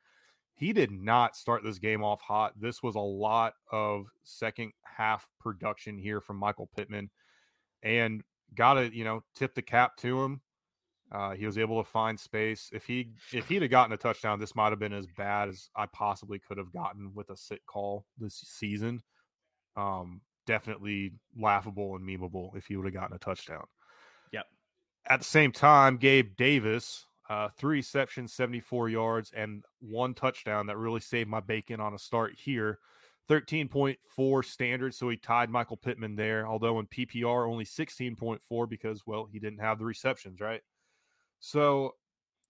[0.62, 2.54] He did not start this game off hot.
[2.56, 7.10] This was a lot of second half production here from Michael Pittman.
[7.82, 8.22] And
[8.54, 10.42] got to, you know, tip the cap to him.
[11.12, 12.70] Uh, he was able to find space.
[12.72, 15.68] If he if he'd have gotten a touchdown, this might have been as bad as
[15.76, 19.02] I possibly could have gotten with a sit call this season.
[19.76, 23.66] Um, definitely laughable and memeable if he would have gotten a touchdown.
[24.32, 24.46] Yep.
[25.10, 30.76] At the same time, Gabe Davis, uh, three receptions, 74 yards, and one touchdown that
[30.76, 32.80] really saved my bacon on a start here.
[33.30, 36.46] 13.4 standard, so he tied Michael Pittman there.
[36.46, 40.60] Although in PPR, only 16.4 because, well, he didn't have the receptions, right?
[41.40, 41.96] So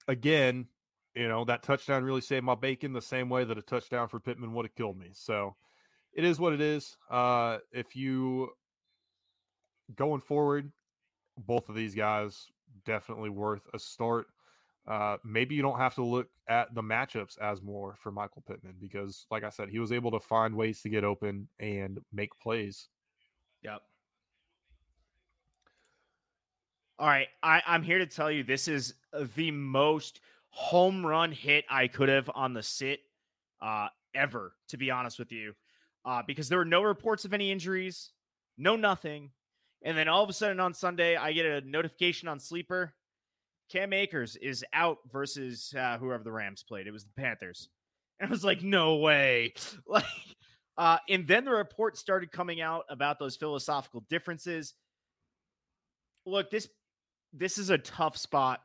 [0.08, 0.66] again,
[1.14, 4.20] you know, that touchdown really saved my bacon the same way that a touchdown for
[4.20, 5.12] Pittman would have killed me.
[5.14, 5.56] So
[6.12, 6.98] it is what it is.
[7.08, 8.50] Uh, if you
[9.96, 10.72] going forward,
[11.38, 12.48] both of these guys
[12.84, 14.26] definitely worth a start.
[14.88, 18.76] Uh, maybe you don't have to look at the matchups as more for Michael Pittman
[18.82, 22.30] because, like I said, he was able to find ways to get open and make
[22.42, 22.88] plays.
[23.64, 23.82] Yep.
[26.98, 28.94] All right, I, I'm here to tell you this is
[29.36, 33.00] the most home run hit I could have on the sit
[33.62, 35.54] uh, ever, to be honest with you,
[36.06, 38.12] uh, because there were no reports of any injuries,
[38.58, 39.32] no nothing.
[39.84, 42.94] And then all of a sudden on Sunday, I get a notification on Sleeper.
[43.72, 46.88] Cam Akers is out versus uh, whoever the Rams played.
[46.88, 47.70] It was the Panthers.
[48.20, 49.56] And I was like, no way.
[49.88, 50.06] like,
[50.78, 54.76] uh, and then the report started coming out about those philosophical differences.
[56.28, 56.68] Look, this
[57.34, 58.62] this is a tough spot,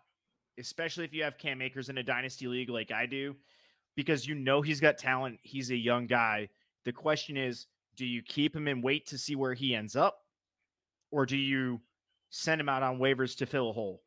[0.59, 3.35] especially if you have Cam Akers in a dynasty league like I do,
[3.97, 5.39] because you know he's got talent.
[5.43, 6.51] He's a young guy.
[6.85, 7.67] The question is,
[7.97, 10.19] do you keep him and wait to see where he ends up,
[11.11, 11.81] or do you
[12.29, 14.03] send him out on waivers to fill a hole?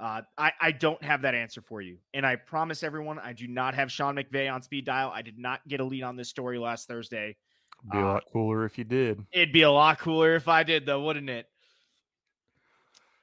[0.00, 1.98] Uh, I, I don't have that answer for you.
[2.14, 5.12] And I promise everyone, I do not have Sean McVay on speed dial.
[5.14, 7.36] I did not get a lead on this story last Thursday.
[7.92, 9.24] Be a uh, lot cooler if you did.
[9.30, 11.46] It'd be a lot cooler if I did, though, wouldn't it?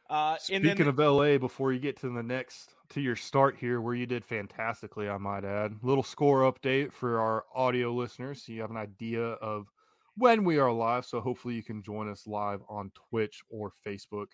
[0.07, 3.81] Uh, Speaking the, of LA, before you get to the next to your start here,
[3.81, 5.73] where you did fantastically, I might add.
[5.81, 9.67] Little score update for our audio listeners, so you have an idea of
[10.15, 11.05] when we are live.
[11.05, 14.27] So hopefully you can join us live on Twitch or Facebook.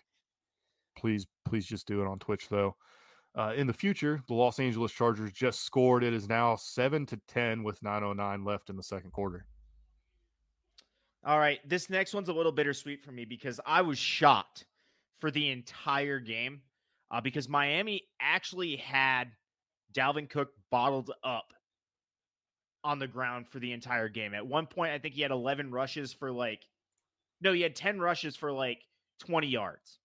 [0.96, 2.76] Please, please just do it on Twitch though.
[3.36, 6.04] Uh, in the future, the Los Angeles Chargers just scored.
[6.04, 9.46] It is now seven to ten with 9:09 left in the second quarter.
[11.26, 14.66] All right, this next one's a little bittersweet for me because I was shocked
[15.20, 16.60] for the entire game
[17.10, 19.32] uh, because Miami actually had
[19.92, 21.54] Dalvin Cook bottled up
[22.84, 24.34] on the ground for the entire game.
[24.34, 26.66] At one point, I think he had 11 rushes for like,
[27.40, 28.82] no, he had 10 rushes for like
[29.20, 29.98] 20 yards.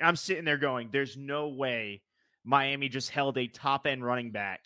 [0.00, 2.02] I'm sitting there going, there's no way
[2.44, 4.60] Miami just held a top end running back.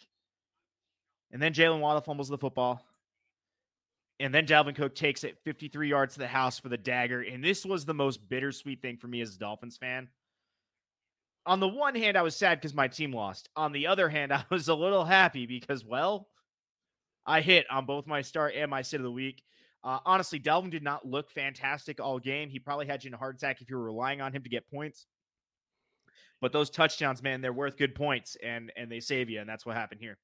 [1.33, 2.85] And then Jalen Waddle fumbles the football.
[4.19, 7.23] And then Dalvin Cook takes it 53 yards to the house for the dagger.
[7.23, 10.09] And this was the most bittersweet thing for me as a Dolphins fan.
[11.47, 13.49] On the one hand, I was sad because my team lost.
[13.57, 16.29] On the other hand, I was a little happy because, well,
[17.25, 19.43] I hit on both my start and my sit of the week.
[19.83, 22.51] Uh, honestly, Dalvin did not look fantastic all game.
[22.51, 24.51] He probably had you in a heart attack if you were relying on him to
[24.51, 25.07] get points.
[26.41, 29.67] But those touchdowns, man, they're worth good points, and and they save you, and that's
[29.67, 30.19] what happened here.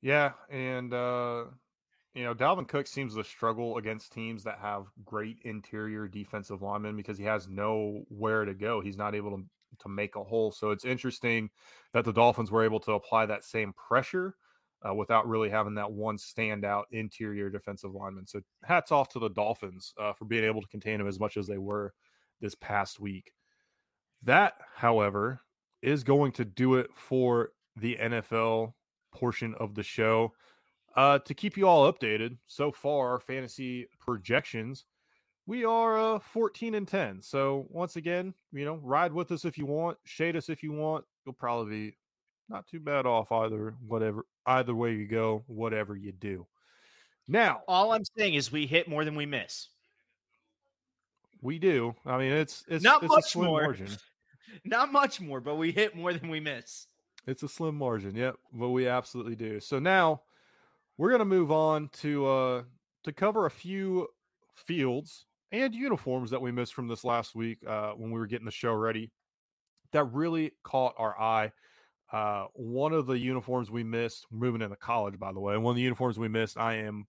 [0.00, 1.44] Yeah, and uh,
[2.14, 6.96] you know, Dalvin Cook seems to struggle against teams that have great interior defensive linemen
[6.96, 8.80] because he has nowhere to go.
[8.80, 9.44] He's not able to
[9.80, 10.52] to make a hole.
[10.52, 11.50] So it's interesting
[11.92, 14.36] that the Dolphins were able to apply that same pressure
[14.86, 18.26] uh, without really having that one standout interior defensive lineman.
[18.26, 21.36] So hats off to the Dolphins uh, for being able to contain him as much
[21.36, 21.92] as they were
[22.40, 23.32] this past week.
[24.24, 25.42] That, however,
[25.82, 28.74] is going to do it for the NFL
[29.12, 30.32] portion of the show.
[30.94, 34.84] Uh, to keep you all updated, so far our fantasy projections,
[35.46, 37.22] we are uh, 14 and 10.
[37.22, 40.72] So once again, you know, ride with us if you want, shade us if you
[40.72, 41.04] want.
[41.24, 41.96] You'll probably be
[42.48, 43.74] not too bad off either.
[43.86, 46.46] Whatever, either way you go, whatever you do.
[47.26, 49.68] Now, all I'm saying is we hit more than we miss.
[51.40, 51.94] We do.
[52.04, 53.62] I mean, it's it's not it's much more.
[53.62, 53.88] Margin.
[54.64, 56.86] Not much more, but we hit more than we miss.
[57.26, 58.14] It's a slim margin.
[58.16, 59.60] Yep, but we absolutely do.
[59.60, 60.22] So now
[60.96, 62.62] we're going to move on to uh
[63.04, 64.08] to cover a few
[64.54, 68.46] fields and uniforms that we missed from this last week uh, when we were getting
[68.46, 69.10] the show ready
[69.92, 71.52] that really caught our eye.
[72.10, 75.76] Uh, one of the uniforms we missed, moving into college, by the way, one of
[75.76, 77.06] the uniforms we missed, I am,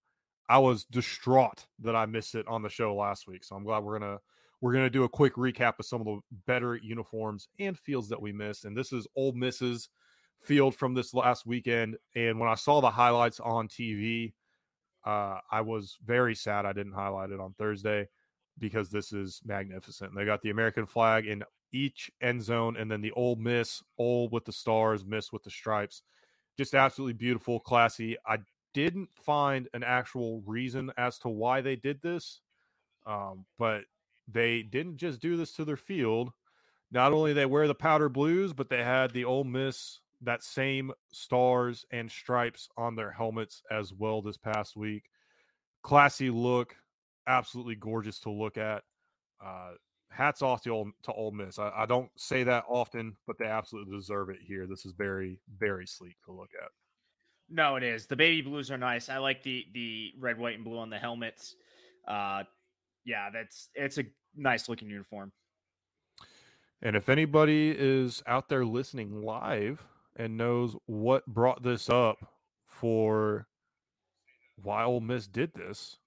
[0.48, 3.44] I was distraught that I missed it on the show last week.
[3.44, 4.20] So I'm glad we're gonna
[4.64, 8.22] we're gonna do a quick recap of some of the better uniforms and fields that
[8.22, 8.64] we missed.
[8.64, 9.90] And this is Ole Miss's
[10.40, 11.98] field from this last weekend.
[12.16, 14.32] And when I saw the highlights on TV,
[15.06, 18.08] uh, I was very sad I didn't highlight it on Thursday
[18.58, 20.16] because this is magnificent.
[20.16, 24.32] They got the American flag in each end zone, and then the Ole Miss, old
[24.32, 26.04] with the stars, Miss with the stripes.
[26.58, 28.16] Just absolutely beautiful, classy.
[28.26, 28.38] I
[28.74, 32.40] didn't find an actual reason as to why they did this,
[33.06, 33.84] um, but
[34.28, 36.32] they didn't just do this to their field.
[36.92, 40.92] Not only they wear the powder blues, but they had the Ole Miss that same
[41.12, 45.04] stars and stripes on their helmets as well this past week.
[45.82, 46.76] Classy look,
[47.28, 48.84] absolutely gorgeous to look at.
[49.44, 49.72] Uh,
[50.10, 51.60] hats off to old to Ole Miss.
[51.60, 54.66] I, I, don't say that often, but they absolutely deserve it here.
[54.68, 56.70] This is very very sleek to look at.
[57.50, 58.06] No, it is.
[58.06, 59.10] The baby blues are nice.
[59.10, 61.56] I like the the red, white, and blue on the helmets.
[62.08, 62.44] Uh,
[63.06, 65.32] yeah, that's it's a nice looking uniform.
[66.82, 69.82] And if anybody is out there listening live
[70.18, 72.18] and knows what brought this up
[72.66, 73.48] for
[74.62, 75.98] why Ole Miss did this,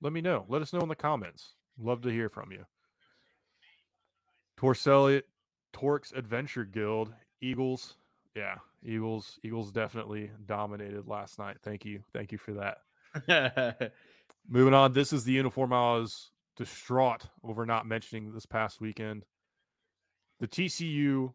[0.00, 0.44] let me know.
[0.48, 1.52] Let us know in the comments.
[1.78, 2.64] Love to hear from you.
[4.58, 5.22] Torselli,
[5.72, 7.94] Torx Adventure Guild, Eagles.
[8.34, 9.38] Yeah, Eagles.
[9.42, 11.58] Eagles definitely dominated last night.
[11.62, 12.02] Thank you.
[12.12, 13.92] Thank you for that.
[14.48, 14.92] Moving on.
[14.92, 19.24] This is the uniform I was distraught over not mentioning this past weekend.
[20.40, 21.32] The TCU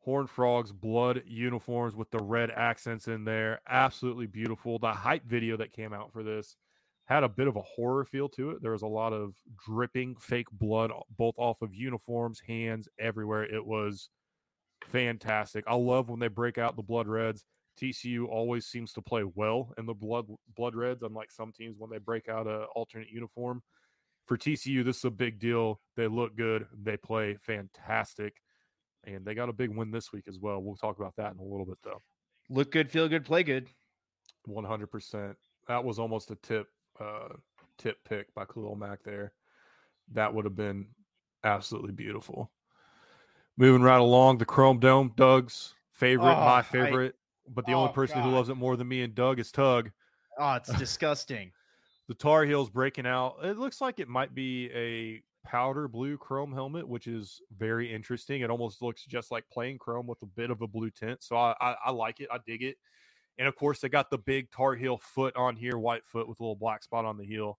[0.00, 3.60] Horned Frogs blood uniforms with the red accents in there.
[3.68, 4.78] Absolutely beautiful.
[4.78, 6.56] The hype video that came out for this
[7.04, 8.62] had a bit of a horror feel to it.
[8.62, 9.34] There was a lot of
[9.64, 13.44] dripping fake blood, both off of uniforms, hands, everywhere.
[13.44, 14.10] It was
[14.88, 15.64] fantastic.
[15.66, 17.44] I love when they break out the blood reds.
[17.80, 21.90] TCU always seems to play well in the blood blood reds, unlike some teams when
[21.90, 23.62] they break out a alternate uniform.
[24.26, 25.80] For TCU, this is a big deal.
[25.96, 26.66] They look good.
[26.82, 28.34] They play fantastic,
[29.04, 30.60] and they got a big win this week as well.
[30.62, 32.00] We'll talk about that in a little bit, though.
[32.48, 33.68] Look good, feel good, play good.
[34.46, 35.36] One hundred percent.
[35.68, 36.66] That was almost a tip
[37.00, 37.28] uh,
[37.78, 39.32] tip pick by Khalil Mack there.
[40.12, 40.86] That would have been
[41.44, 42.50] absolutely beautiful.
[43.56, 47.16] Moving right along, the Chrome Dome, Doug's favorite, Oh, my I- favorite,
[47.48, 49.90] but the Oh, only person who loves it more than me and Doug is Tug.
[50.38, 51.52] Oh, it's disgusting.
[52.08, 53.36] The Tar Heels breaking out.
[53.42, 58.42] It looks like it might be a powder blue chrome helmet, which is very interesting.
[58.42, 61.22] It almost looks just like plain chrome with a bit of a blue tint.
[61.22, 62.28] So I, I, I like it.
[62.30, 62.76] I dig it.
[63.38, 66.38] And of course, they got the big Tar Heel foot on here, white foot with
[66.40, 67.58] a little black spot on the heel.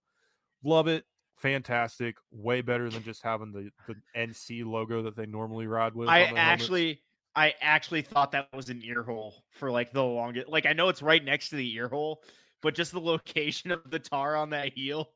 [0.62, 1.04] Love it.
[1.36, 2.16] Fantastic.
[2.30, 6.08] Way better than just having the, the NC logo that they normally ride with.
[6.08, 6.46] I their helmets.
[6.46, 7.02] actually,
[7.34, 10.48] I actually thought that was an ear hole for like the longest.
[10.48, 12.22] Like I know it's right next to the ear hole,
[12.64, 15.10] but just the location of the tar on that heel,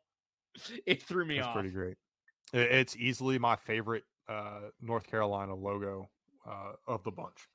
[0.86, 1.54] it threw me That's off.
[1.54, 1.96] pretty great.
[2.52, 6.10] It's easily my favorite uh, North Carolina logo
[6.46, 7.48] uh, of the bunch.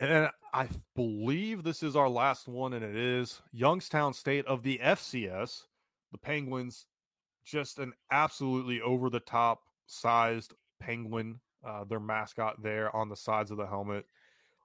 [0.00, 4.80] And I believe this is our last one, and it is Youngstown State of the
[4.82, 5.64] FCS.
[6.10, 6.86] The Penguins,
[7.44, 13.50] just an absolutely over the top sized penguin, uh, their mascot there on the sides
[13.50, 14.06] of the helmet.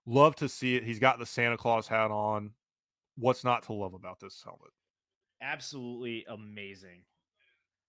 [0.05, 0.83] Love to see it.
[0.83, 2.51] He's got the Santa Claus hat on.
[3.19, 4.71] What's not to love about this helmet?
[5.41, 7.01] Absolutely amazing.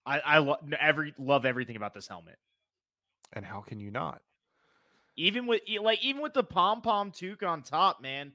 [0.04, 2.36] I I lo- every love everything about this helmet.
[3.32, 4.22] And how can you not?
[5.16, 8.32] Even with like even with the pom pom toque on top, man,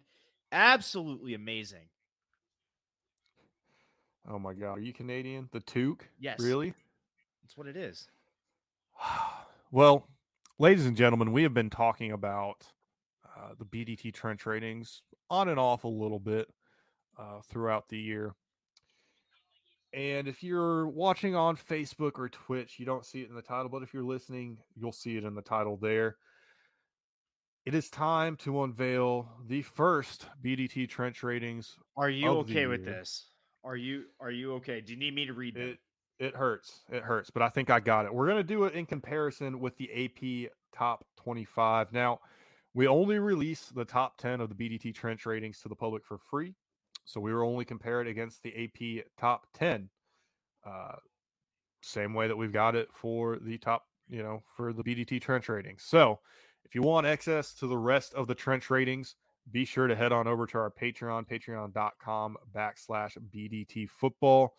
[0.52, 1.88] absolutely amazing.
[4.28, 5.50] Oh my god, are you Canadian?
[5.52, 6.08] The toque?
[6.20, 6.39] Yes.
[6.39, 6.74] Really?
[7.43, 8.08] That's what it is.
[9.72, 10.08] well,
[10.58, 12.66] ladies and gentlemen, we have been talking about
[13.26, 16.48] uh, the BDT trench ratings on and off a little bit
[17.18, 18.36] uh, throughout the year.
[19.93, 23.70] And if you're watching on Facebook or Twitch, you don't see it in the title,
[23.70, 26.18] but if you're listening, you'll see it in the title there.
[27.66, 33.30] It is time to unveil the first BDT trench ratings Are you okay with this?
[33.63, 34.82] Are you are you okay?
[34.82, 35.70] Do you need me to read them?
[35.70, 35.80] It
[36.20, 36.82] it hurts.
[36.91, 38.13] It hurts, but I think I got it.
[38.13, 41.91] We're gonna do it in comparison with the AP top 25.
[41.91, 42.20] Now,
[42.76, 46.20] we only release the top 10 of the BDT trench ratings to the public for
[46.20, 46.53] free.
[47.06, 49.89] So we were only compared against the AP top 10.
[50.66, 50.95] Uh,
[51.82, 55.47] same way that we've got it for the top, you know, for the BDT trench
[55.47, 55.84] ratings.
[55.84, 56.20] So
[56.66, 59.16] if you want access to the rest of the trench ratings,
[59.51, 64.56] be sure to head on over to our Patreon, patreon.com backslash BDT football.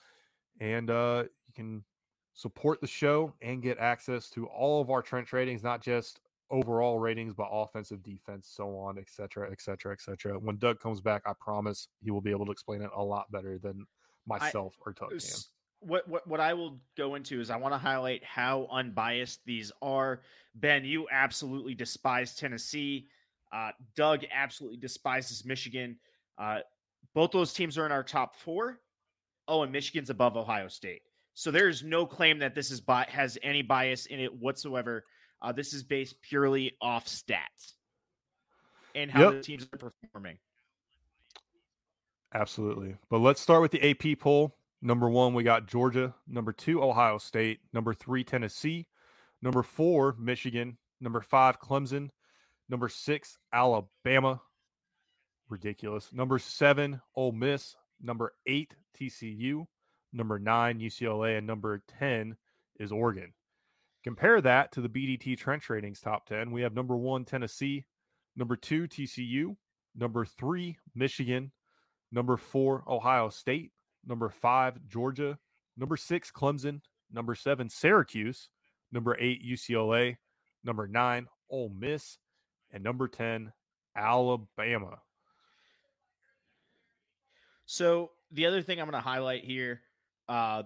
[0.60, 1.84] And uh, you can
[2.34, 6.20] support the show and get access to all of our trench ratings, not just
[6.50, 10.38] overall ratings, but offensive, defense, so on, et cetera, et cetera, et cetera.
[10.38, 13.30] When Doug comes back, I promise he will be able to explain it a lot
[13.32, 13.86] better than
[14.26, 15.18] myself or Doug can.
[15.80, 19.70] What what what I will go into is I want to highlight how unbiased these
[19.82, 20.22] are.
[20.54, 23.08] Ben, you absolutely despise Tennessee.
[23.52, 25.98] Uh, Doug absolutely despises Michigan.
[26.38, 26.60] Uh,
[27.14, 28.80] both those teams are in our top four.
[29.48, 31.02] Oh, and Michigan's above Ohio State.
[31.34, 35.04] So there's no claim that this is bi- has any bias in it whatsoever.
[35.42, 37.74] Uh, this is based purely off stats
[38.94, 39.32] and how Yep.
[39.32, 40.38] the teams are performing.
[42.34, 42.96] Absolutely.
[43.08, 44.56] But let's start with the AP poll.
[44.82, 46.14] Number one, we got Georgia.
[46.26, 47.60] Number two, Ohio State.
[47.72, 48.88] Number three, Tennessee.
[49.42, 50.78] Number four, Michigan.
[51.00, 52.10] Number five, Clemson.
[52.68, 54.42] Number six, Alabama.
[55.48, 56.12] Ridiculous.
[56.12, 57.76] Number seven, Ole Miss.
[58.00, 59.66] Number eight, TCU.
[60.12, 61.38] Number nine, UCLA.
[61.38, 62.36] And number 10
[62.78, 63.32] is Oregon.
[64.06, 66.52] Compare that to the BDT Trench Ratings top 10.
[66.52, 67.86] We have number one, Tennessee.
[68.36, 69.56] Number two, TCU.
[69.96, 71.50] Number three, Michigan.
[72.12, 73.72] Number four, Ohio State.
[74.06, 75.38] Number five, Georgia.
[75.76, 76.82] Number six, Clemson.
[77.12, 78.48] Number seven, Syracuse.
[78.92, 80.18] Number eight, UCLA.
[80.62, 82.18] Number nine, Ole Miss.
[82.70, 83.52] And number 10,
[83.96, 84.98] Alabama.
[87.64, 89.80] So the other thing I'm going to highlight here
[90.28, 90.62] uh,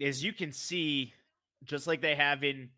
[0.00, 1.14] is you can see,
[1.62, 2.70] just like they have in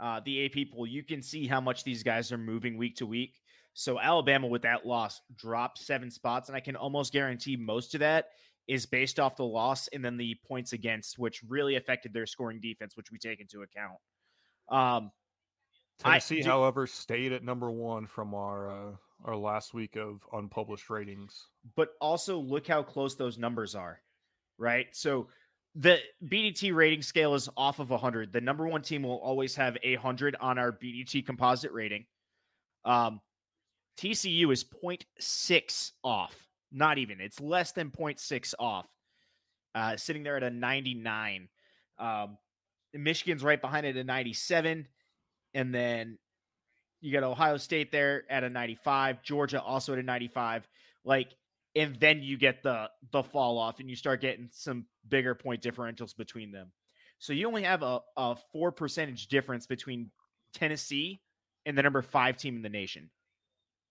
[0.00, 3.06] uh, the AP poll, you can see how much these guys are moving week to
[3.06, 3.40] week.
[3.74, 8.00] So Alabama with that loss dropped seven spots, and I can almost guarantee most of
[8.00, 8.26] that
[8.68, 12.60] is based off the loss and then the points against, which really affected their scoring
[12.60, 13.98] defense, which we take into account.
[14.68, 15.10] Um,
[16.04, 18.92] I- Tennessee, do- however, stayed at number one from our uh,
[19.24, 21.46] our last week of unpublished ratings.
[21.76, 24.00] but also look how close those numbers are,
[24.58, 24.86] right?
[24.92, 25.28] So
[25.74, 28.32] the BDT rating scale is off of 100.
[28.32, 32.04] The number one team will always have a 100 on our BDT composite rating.
[32.84, 33.20] Um,
[33.98, 36.34] TCU is 0.6 off.
[36.70, 37.20] Not even.
[37.20, 38.86] It's less than 0.6 off.
[39.74, 41.48] Uh, sitting there at a 99.
[41.98, 42.36] Um,
[42.92, 44.86] Michigan's right behind it at 97.
[45.54, 46.18] And then
[47.00, 49.22] you got Ohio State there at a 95.
[49.22, 50.68] Georgia also at a 95.
[51.04, 51.28] Like,
[51.74, 55.62] and then you get the the fall off and you start getting some bigger point
[55.62, 56.70] differentials between them.
[57.18, 60.10] So you only have a, a four percentage difference between
[60.52, 61.20] Tennessee
[61.64, 63.10] and the number five team in the nation.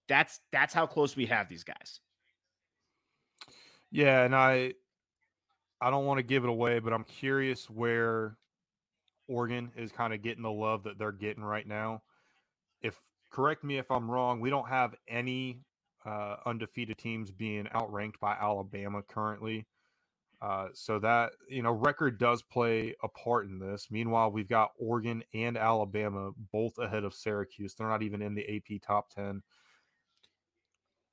[0.08, 2.00] That's that's how close we have these guys.
[3.92, 4.74] Yeah, and I
[5.80, 8.38] I don't want to give it away, but I'm curious where
[9.28, 12.04] Oregon is kind of getting the love that they're getting right now.
[12.82, 13.00] If
[13.32, 15.64] correct me if I'm wrong, we don't have any
[16.06, 19.68] uh, undefeated teams being outranked by Alabama currently.
[20.42, 23.90] Uh, so that you know, record does play a part in this.
[23.92, 27.76] Meanwhile, we've got Oregon and Alabama both ahead of Syracuse.
[27.76, 29.44] They're not even in the AP top ten.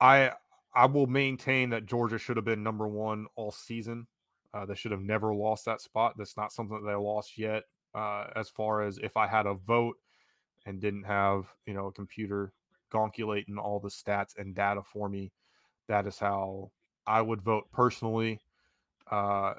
[0.01, 0.31] I
[0.73, 4.07] I will maintain that Georgia should have been number one all season.
[4.51, 6.15] Uh, they should have never lost that spot.
[6.17, 7.63] That's not something that they lost yet.
[7.93, 9.97] Uh, as far as if I had a vote
[10.65, 12.51] and didn't have you know a computer
[12.89, 15.31] gonculating all the stats and data for me.
[15.87, 16.71] That is how
[17.07, 18.39] I would vote personally.
[19.09, 19.53] Uh,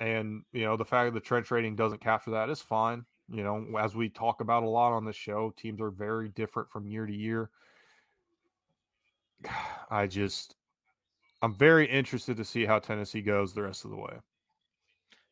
[0.00, 3.04] and you know, the fact that the trench rating doesn't capture that is fine.
[3.28, 6.70] You know, as we talk about a lot on the show, teams are very different
[6.70, 7.50] from year to year.
[9.90, 10.56] I just,
[11.40, 14.14] I'm very interested to see how Tennessee goes the rest of the way.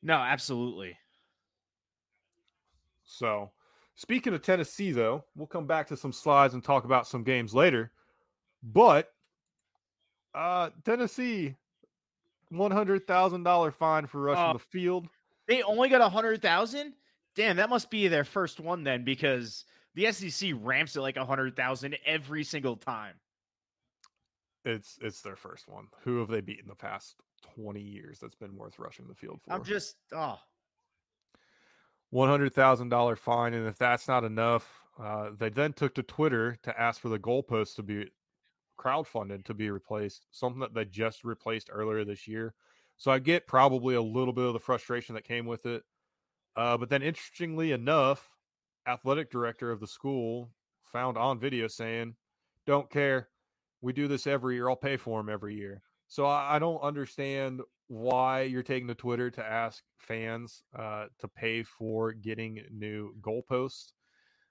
[0.03, 0.97] No, absolutely.
[3.05, 3.51] So,
[4.01, 7.53] Speaking of Tennessee, though, we'll come back to some slides and talk about some games
[7.53, 7.93] later.
[8.63, 9.09] But
[10.35, 11.55] uh Tennessee,
[12.49, 15.07] one hundred thousand dollar fine for rushing uh, the field.
[15.49, 16.95] They only got a hundred thousand.
[17.37, 21.27] Damn, that must be their first one then, because the SEC ramps it like a
[21.27, 23.17] hundred thousand every single time.
[24.65, 25.89] It's it's their first one.
[26.05, 27.17] Who have they beaten the past
[27.55, 29.53] twenty years that's been worth rushing the field for?
[29.53, 30.39] I'm just oh
[32.13, 33.55] $100,000 fine.
[33.55, 34.69] And if that's not enough,
[35.03, 38.11] uh, they then took to Twitter to ask for the goalposts to be
[38.81, 42.55] crowdfunded to be replaced, something that they just replaced earlier this year.
[42.97, 45.83] So I get probably a little bit of the frustration that came with it.
[46.57, 48.29] Uh, but then, interestingly enough,
[48.87, 50.51] athletic director of the school
[50.83, 52.17] found on video saying,
[52.67, 53.29] "Don't care,
[53.81, 54.69] we do this every year.
[54.69, 57.61] I'll pay for them every year." So I, I don't understand
[57.91, 63.93] why you're taking to Twitter to ask fans uh, to pay for getting new goalposts.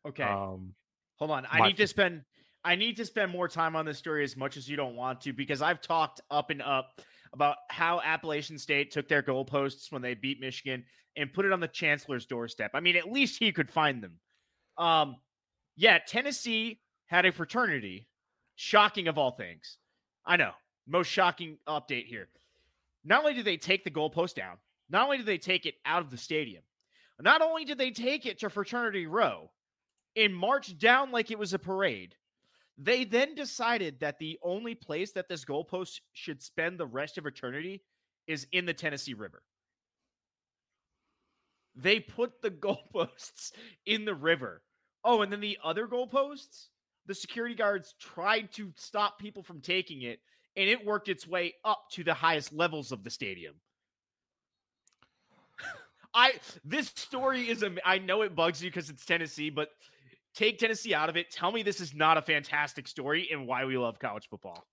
[0.06, 0.24] Okay.
[0.24, 0.74] Um,
[1.20, 1.48] Hold on.
[1.50, 2.24] I need to spend
[2.66, 5.22] I need to spend more time on this story as much as you don't want
[5.22, 7.00] to because I've talked up and up
[7.32, 10.84] about how Appalachian State took their goalposts when they beat Michigan
[11.16, 12.72] and put it on the chancellor's doorstep.
[12.74, 14.20] I mean, at least he could find them.
[14.78, 15.16] Um,
[15.78, 18.08] yeah, Tennessee had a fraternity.
[18.58, 19.78] Shocking of all things.
[20.26, 20.52] I know.
[20.86, 22.28] Most shocking update here.
[23.04, 24.58] Not only did they take the goalpost down,
[24.89, 26.64] not only did they take it out of the stadium,
[27.20, 29.52] not only did they take it to Fraternity Row
[30.16, 32.16] and march down like it was a parade,
[32.78, 37.26] they then decided that the only place that this goalpost should spend the rest of
[37.26, 37.84] eternity
[38.26, 39.43] is in the Tennessee River.
[41.76, 43.52] They put the goalposts
[43.86, 44.62] in the river.
[45.04, 46.68] Oh, and then the other goalposts,
[47.06, 50.20] the security guards tried to stop people from taking it
[50.60, 53.55] and it worked its way up to the highest levels of the stadium.
[56.14, 56.34] I
[56.66, 59.70] this story is a I know it bugs you because it's Tennessee, but
[60.36, 61.32] take Tennessee out of it.
[61.32, 64.66] Tell me this is not a fantastic story and why we love college football.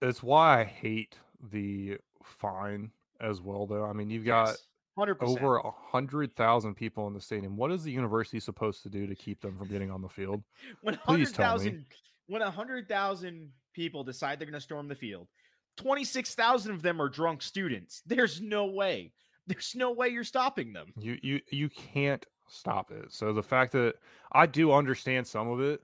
[0.00, 1.18] It's why I hate
[1.50, 3.84] the fine as well, though.
[3.84, 4.56] I mean, you've got
[4.96, 5.16] 100%.
[5.20, 7.56] over a hundred thousand people in the stadium.
[7.56, 10.42] What is the university supposed to do to keep them from getting on the field?
[10.82, 11.84] when hundred thousand,
[12.26, 15.28] when a hundred thousand people decide they're going to storm the field,
[15.76, 18.02] 26,000 of them are drunk students.
[18.06, 19.12] There's no way.
[19.46, 20.86] There's no way you're stopping them.
[20.96, 23.12] You you you can't stop it.
[23.12, 23.96] So the fact that
[24.32, 25.80] I do understand some of it,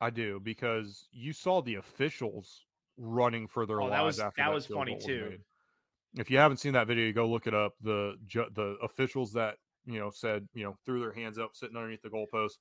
[0.00, 2.66] I do because you saw the officials
[2.96, 5.28] running for their oh, lives that was, after that, that was funny too.
[5.30, 5.40] Was
[6.18, 7.74] if you haven't seen that video, go look it up.
[7.82, 9.56] The the officials that
[9.86, 12.54] you know said you know threw their hands up sitting underneath the goalpost,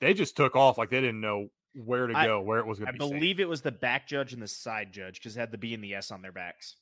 [0.00, 2.78] they just took off like they didn't know where to go, I, where it was
[2.78, 3.04] going to be.
[3.04, 3.40] I believe safe.
[3.40, 5.82] it was the back judge and the side judge because it had the B and
[5.82, 6.76] the S on their backs.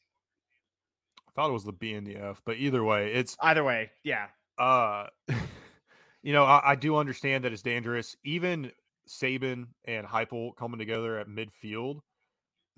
[1.28, 3.90] I thought it was the B and the F, but either way, it's either way,
[4.02, 4.26] yeah.
[4.58, 5.06] Uh,
[6.22, 8.16] you know, I, I do understand that it's dangerous.
[8.24, 8.72] Even
[9.08, 12.00] Saban and Heupel coming together at midfield,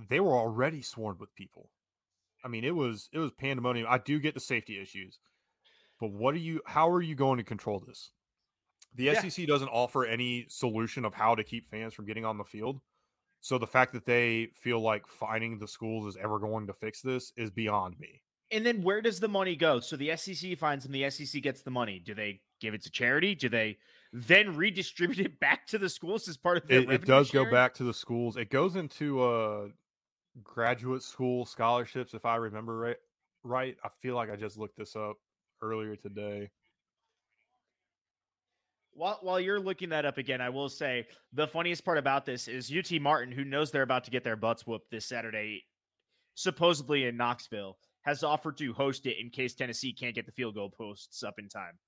[0.09, 1.71] they were already swarmed with people.
[2.45, 3.87] I mean, it was it was pandemonium.
[3.89, 5.19] I do get the safety issues,
[6.01, 6.61] but what are you?
[6.67, 8.11] How are you going to control this?
[8.95, 9.21] The Yeah.
[9.21, 12.81] SEC doesn't offer any solution of how to keep fans from getting on the field.
[13.41, 17.01] So the fact that they feel like finding the schools is ever going to fix
[17.01, 18.21] this is beyond me.
[18.51, 19.81] And then where does the money go?
[19.81, 22.01] So the SEC finds them, the SEC gets the money.
[22.01, 23.35] Do they give it to charity?
[23.35, 23.79] Do they
[24.13, 27.49] then redistribute it back to the schools as part of their It, it does go
[27.49, 28.37] back to the schools.
[28.37, 29.69] It goes into uh
[30.43, 32.97] graduate school scholarships, if I remember right.
[33.43, 33.77] Right.
[33.85, 35.17] I feel like I just looked this up
[35.63, 36.51] earlier today.
[38.93, 42.49] While, while you're looking that up again, I will say the funniest part about this
[42.49, 45.65] is UT Martin, who knows they're about to get their butts whooped this Saturday,
[46.35, 50.55] supposedly in Knoxville, has offered to host it in case Tennessee can't get the field
[50.55, 51.79] goal posts up in time.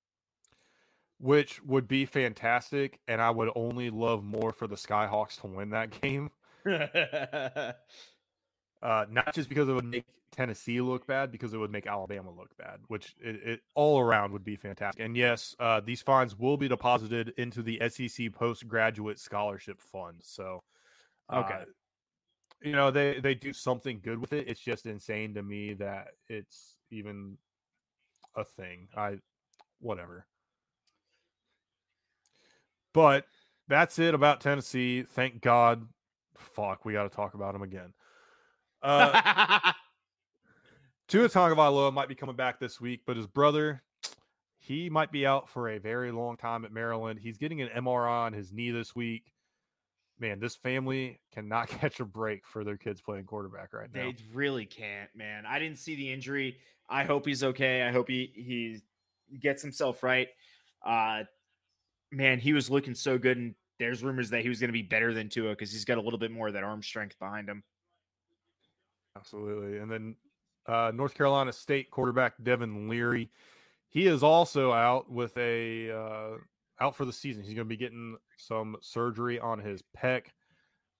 [1.19, 2.99] which would be fantastic.
[3.07, 6.31] And I would only love more for the Skyhawks to win that game.
[8.83, 10.03] Uh, not just because it would make
[10.33, 14.33] Tennessee look bad, because it would make Alabama look bad, which it, it all around
[14.33, 15.01] would be fantastic.
[15.01, 20.17] And yes, uh, these funds will be deposited into the SEC postgraduate scholarship fund.
[20.21, 20.63] So,
[21.29, 21.63] uh, Okay.
[22.61, 24.49] you know they they do something good with it.
[24.49, 27.37] It's just insane to me that it's even
[28.35, 28.89] a thing.
[28.97, 29.19] I
[29.79, 30.25] whatever.
[32.93, 33.25] But
[33.69, 35.03] that's it about Tennessee.
[35.03, 35.87] Thank God.
[36.37, 37.93] Fuck, we got to talk about them again.
[38.83, 39.71] Uh,
[41.07, 43.81] Tua Tagovailoa might be coming back this week, but his brother,
[44.59, 47.19] he might be out for a very long time at Maryland.
[47.21, 49.31] He's getting an MRI on his knee this week.
[50.19, 54.11] Man, this family cannot catch a break for their kids playing quarterback right now.
[54.11, 55.45] They really can't, man.
[55.45, 56.57] I didn't see the injury.
[56.89, 57.83] I hope he's okay.
[57.83, 60.27] I hope he he gets himself right.
[60.85, 61.23] Uh
[62.11, 64.83] man, he was looking so good and there's rumors that he was going to be
[64.83, 67.49] better than Tua because he's got a little bit more of that arm strength behind
[67.49, 67.63] him.
[69.15, 69.77] Absolutely.
[69.77, 70.15] And then
[70.67, 73.29] uh, North Carolina State quarterback Devin Leary,
[73.89, 76.37] he is also out with a uh,
[76.79, 77.43] out for the season.
[77.43, 80.27] He's going to be getting some surgery on his pec.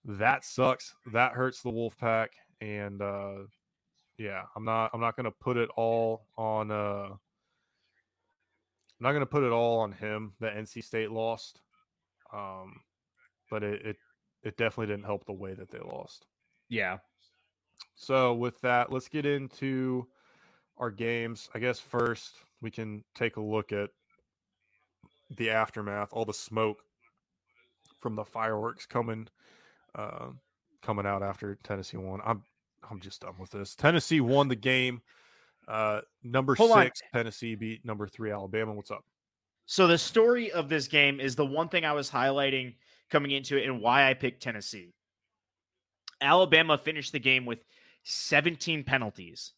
[0.05, 0.95] That sucks.
[1.11, 2.27] That hurts the Wolfpack.
[2.61, 3.45] And uh,
[4.17, 4.91] yeah, I'm not.
[4.93, 6.71] I'm not going to put it all on.
[6.71, 7.19] Uh, I'm
[8.99, 11.61] not going to put it all on him that NC State lost.
[12.31, 12.81] Um,
[13.49, 13.97] but it, it
[14.43, 16.25] it definitely didn't help the way that they lost.
[16.69, 16.97] Yeah.
[18.03, 20.07] So with that, let's get into
[20.77, 21.49] our games.
[21.55, 23.91] I guess first we can take a look at
[25.29, 26.79] the aftermath, all the smoke
[28.01, 29.27] from the fireworks coming
[29.95, 30.27] uh,
[30.81, 32.19] coming out after Tennessee won.
[32.25, 32.43] I'm
[32.89, 33.73] I'm just done with this.
[33.75, 35.01] Tennessee won the game.
[35.65, 36.83] Uh, number Hold on.
[36.83, 38.73] six, Tennessee beat number three, Alabama.
[38.73, 39.05] What's up?
[39.65, 42.75] So the story of this game is the one thing I was highlighting
[43.09, 44.93] coming into it and why I picked Tennessee.
[46.19, 47.59] Alabama finished the game with
[48.03, 49.53] 17 penalties.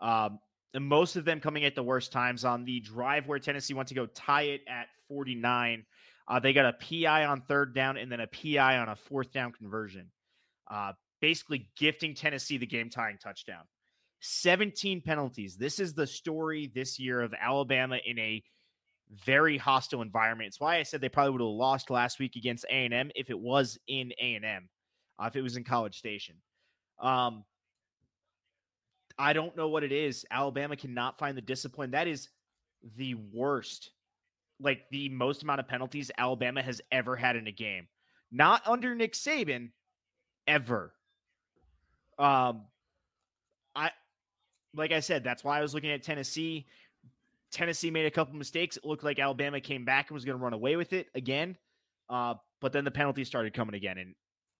[0.00, 0.38] Um,
[0.74, 3.88] and most of them coming at the worst times on the drive where Tennessee went
[3.88, 5.84] to go tie it at 49.
[6.26, 9.32] Uh, they got a PI on third down and then a PI on a fourth
[9.32, 10.10] down conversion,
[10.70, 13.62] uh, basically gifting Tennessee the game tying touchdown.
[14.20, 15.56] 17 penalties.
[15.56, 18.42] This is the story this year of Alabama in a
[19.24, 20.48] very hostile environment.
[20.48, 23.10] It's why I said they probably would have lost last week against A and M
[23.14, 24.68] if it was in A and M,
[25.22, 26.36] uh, if it was in College Station.
[26.98, 27.44] Um,
[29.18, 30.24] I don't know what it is.
[30.30, 31.92] Alabama cannot find the discipline.
[31.92, 32.28] That is
[32.96, 33.90] the worst,
[34.60, 37.86] like the most amount of penalties Alabama has ever had in a game.
[38.32, 39.70] Not under Nick Saban,
[40.46, 40.92] ever.
[42.18, 42.64] Um,
[43.74, 43.90] I
[44.74, 46.66] like I said, that's why I was looking at Tennessee.
[47.52, 48.76] Tennessee made a couple mistakes.
[48.76, 51.56] It looked like Alabama came back and was going to run away with it again.
[52.08, 53.98] Uh, but then the penalties started coming again.
[53.98, 54.14] And,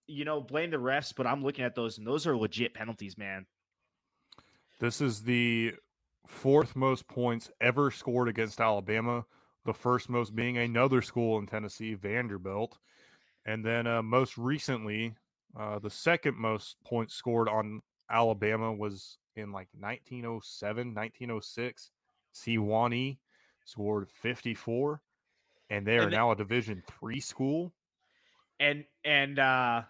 [0.06, 3.18] you know, blame the refs, but I'm looking at those, and those are legit penalties,
[3.18, 3.46] man.
[4.84, 5.72] This is the
[6.26, 9.24] fourth most points ever scored against Alabama.
[9.64, 12.76] The first most being another school in Tennessee, Vanderbilt.
[13.46, 15.14] And then uh, most recently,
[15.58, 17.80] uh, the second most points scored on
[18.10, 21.90] Alabama was in like 1907, 1906.
[22.34, 23.16] Sewanee
[23.64, 25.00] scored 54,
[25.70, 27.72] and they are And now a Division three school.
[28.60, 29.84] And, and, uh,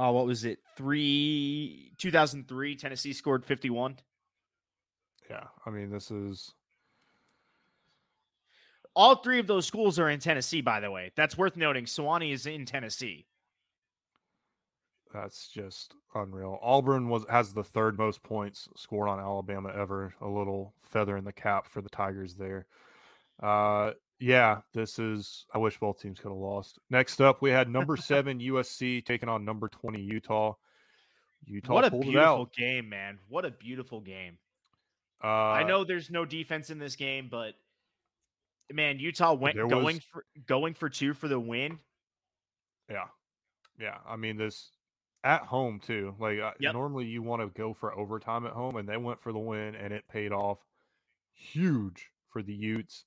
[0.00, 0.58] oh, what was it?
[0.76, 3.98] Three, 2003, Tennessee scored 51.
[5.28, 6.52] Yeah, I mean this is
[8.96, 11.12] All three of those schools are in Tennessee, by the way.
[11.16, 11.84] That's worth noting.
[11.84, 13.26] Sewanee is in Tennessee.
[15.12, 16.58] That's just unreal.
[16.62, 20.14] Auburn was has the third most points scored on Alabama ever.
[20.20, 22.66] A little feather in the cap for the Tigers there.
[23.42, 25.46] Uh, yeah, this is.
[25.52, 26.78] I wish both teams could have lost.
[26.90, 30.54] Next up, we had number seven USC taking on number twenty Utah.
[31.46, 32.52] Utah what a beautiful out.
[32.52, 33.18] game, man!
[33.28, 34.38] What a beautiful game.
[35.24, 37.54] Uh, I know there's no defense in this game, but
[38.72, 41.78] man, Utah went going was- for going for two for the win.
[42.90, 43.06] Yeah,
[43.78, 43.98] yeah.
[44.06, 44.70] I mean, this
[45.24, 46.14] at home too.
[46.18, 46.74] Like uh, Yep.
[46.74, 49.74] normally you want to go for overtime at home, and they went for the win,
[49.74, 50.58] and it paid off
[51.34, 53.04] huge for the Utes.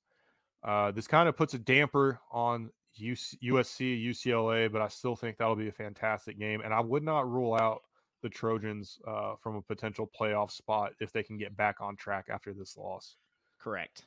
[0.64, 5.38] Uh, this kind of puts a damper on UC, USC, UCLA, but I still think
[5.38, 7.82] that'll be a fantastic game, and I would not rule out
[8.22, 12.28] the Trojans uh, from a potential playoff spot if they can get back on track
[12.30, 13.18] after this loss.
[13.60, 14.06] Correct.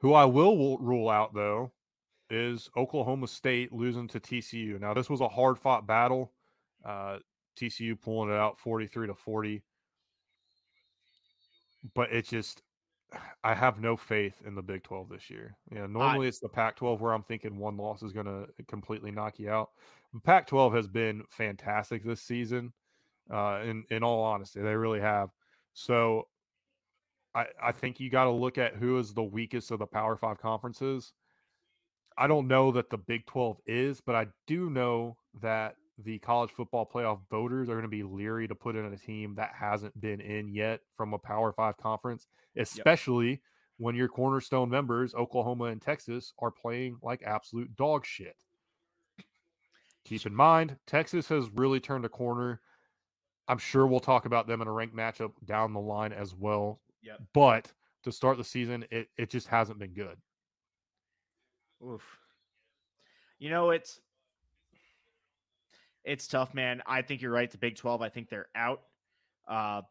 [0.00, 1.72] Who I will rule out though
[2.28, 4.80] is Oklahoma State losing to TCU.
[4.80, 6.32] Now this was a hard fought battle.
[6.84, 7.18] Uh,
[7.58, 9.62] TCU pulling it out 43 to 40.
[11.94, 12.62] But it just
[13.44, 15.56] I have no faith in the Big 12 this year.
[15.70, 18.46] You know, normally it's the Pac 12 where I'm thinking one loss is going to
[18.66, 19.70] completely knock you out.
[20.24, 22.72] Pac 12 has been fantastic this season.
[23.32, 25.30] Uh, in in all honesty, they really have.
[25.74, 26.28] So
[27.34, 30.16] I, I think you got to look at who is the weakest of the Power
[30.16, 31.12] Five conferences.
[32.16, 36.50] I don't know that the Big 12 is, but I do know that the college
[36.50, 39.98] football playoff voters are going to be leery to put in a team that hasn't
[40.00, 42.26] been in yet from a Power Five conference,
[42.56, 43.40] especially
[43.78, 48.36] when your cornerstone members, Oklahoma and Texas, are playing like absolute dog shit.
[50.04, 52.60] Keep in mind, Texas has really turned a corner.
[53.48, 56.80] I'm sure we'll talk about them in a ranked matchup down the line as well.
[57.02, 57.22] Yep.
[57.32, 57.72] But
[58.04, 60.16] to start the season, it, it just hasn't been good.
[61.84, 62.02] Oof.
[63.38, 64.00] You know, it's
[66.06, 66.82] it's tough, man.
[66.86, 67.50] I think you're right.
[67.50, 68.80] The Big 12, I think they're out.
[69.48, 69.82] Uh,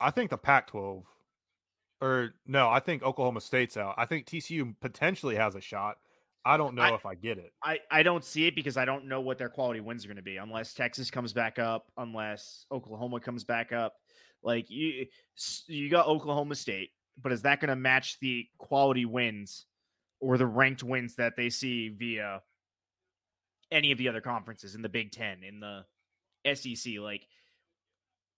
[0.00, 1.04] I think the Pac 12,
[2.02, 3.94] or no, I think Oklahoma State's out.
[3.96, 5.96] I think TCU potentially has a shot.
[6.44, 7.52] I don't know I- if I get it.
[7.62, 10.16] I, I don't see it because I don't know what their quality wins are going
[10.16, 13.94] to be unless Texas comes back up, unless Oklahoma comes back up.
[14.42, 15.06] Like you,
[15.66, 19.64] you got Oklahoma State, but is that going to match the quality wins
[20.20, 22.42] or the ranked wins that they see via
[23.70, 25.84] any of the other conferences in the Big Ten, in the
[26.54, 26.94] SEC?
[27.00, 27.26] Like,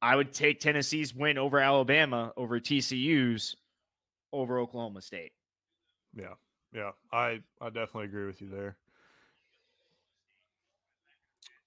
[0.01, 3.57] I would take Tennessee's win over Alabama over TCU's
[4.33, 5.33] over Oklahoma State.
[6.15, 6.35] Yeah.
[6.73, 6.91] Yeah.
[7.13, 8.77] I, I definitely agree with you there.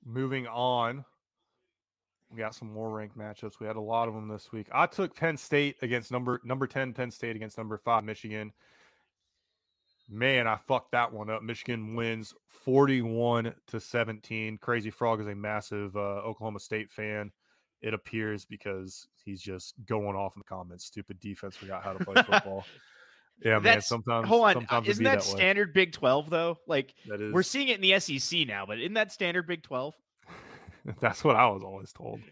[0.06, 1.06] Moving on.
[2.32, 3.60] We got some more ranked matchups.
[3.60, 4.68] We had a lot of them this week.
[4.72, 8.54] I took Penn State against number number 10 Penn State against number 5 Michigan.
[10.12, 11.42] Man, I fucked that one up.
[11.42, 14.58] Michigan wins 41 to 17.
[14.58, 17.32] Crazy Frog is a massive uh, Oklahoma State fan.
[17.82, 20.84] It appears because he's just going off in the comments.
[20.84, 22.66] Stupid defense forgot how to play football.
[23.44, 23.82] yeah, man.
[23.82, 25.34] Sometimes, Hold on, sometimes isn't that, that way.
[25.34, 26.60] standard Big Twelve though?
[26.68, 29.96] Like is we're seeing it in the SEC now, but isn't that standard Big Twelve?
[31.00, 32.20] That's what I was always told.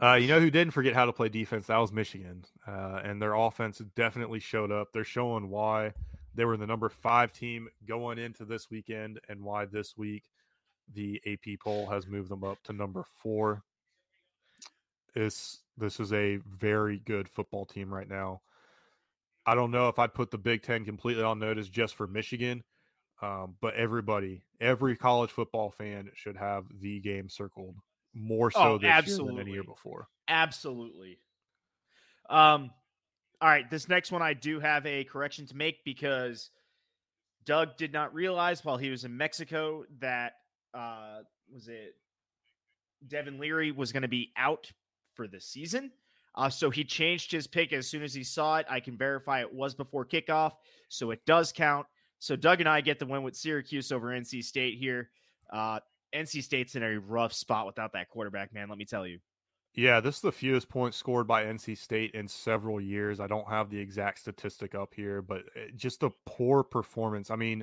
[0.00, 1.66] Uh, you know who didn't forget how to play defense?
[1.66, 2.44] That was Michigan.
[2.64, 4.92] Uh, and their offense definitely showed up.
[4.92, 5.92] They're showing why
[6.38, 10.22] they were the number five team going into this weekend and why this week
[10.94, 13.64] the AP poll has moved them up to number four.
[15.16, 18.42] Is this is a very good football team right now.
[19.46, 22.62] I don't know if I'd put the Big Ten completely on notice just for Michigan,
[23.20, 27.74] um, but everybody, every college football fan should have the game circled
[28.14, 30.06] more so Oh, this year than any year before.
[30.28, 31.18] Absolutely.
[32.30, 32.70] Um,
[33.40, 36.50] all right, this next one I do have a correction to make because
[37.44, 40.34] Doug did not realize while he was in Mexico that
[40.74, 41.20] uh
[41.52, 41.94] was it
[43.06, 44.70] Devin Leary was going to be out
[45.14, 45.92] for the season.
[46.34, 48.66] Uh, so he changed his pick as soon as he saw it.
[48.68, 50.52] I can verify it was before kickoff,
[50.88, 51.86] so it does count.
[52.20, 55.10] So Doug and I get the win with Syracuse over NC State here.
[55.52, 55.80] Uh,
[56.14, 58.68] NC State's in a rough spot without that quarterback, man.
[58.68, 59.18] Let me tell you.
[59.74, 63.20] Yeah, this is the fewest points scored by NC State in several years.
[63.20, 67.30] I don't have the exact statistic up here, but uh, just a poor performance.
[67.30, 67.62] I mean,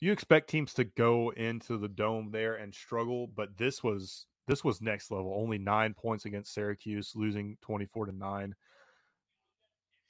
[0.00, 4.64] you expect teams to go into the dome there and struggle, but this was this
[4.64, 5.36] was next level.
[5.38, 8.54] Only nine points against Syracuse, losing twenty four to nine.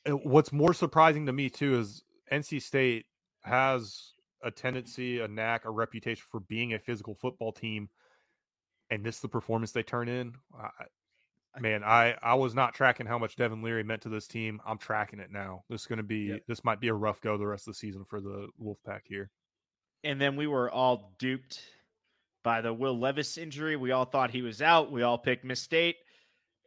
[0.06, 3.06] What's more surprising to me too is NC State
[3.42, 4.12] has
[4.42, 7.88] a tendency, a knack, a reputation for being a physical football team,
[8.90, 10.34] and this is the performance they turn in.
[10.56, 10.68] I,
[11.58, 14.60] Man, I I was not tracking how much Devin Leary meant to this team.
[14.64, 15.64] I'm tracking it now.
[15.68, 16.42] This is going to be Yep.
[16.46, 19.30] this might be a rough go the rest of the season for the Wolfpack here.
[20.04, 21.60] And then we were all duped
[22.44, 23.76] by the Will Levis injury.
[23.76, 24.92] We all thought he was out.
[24.92, 25.96] We all picked Miss State,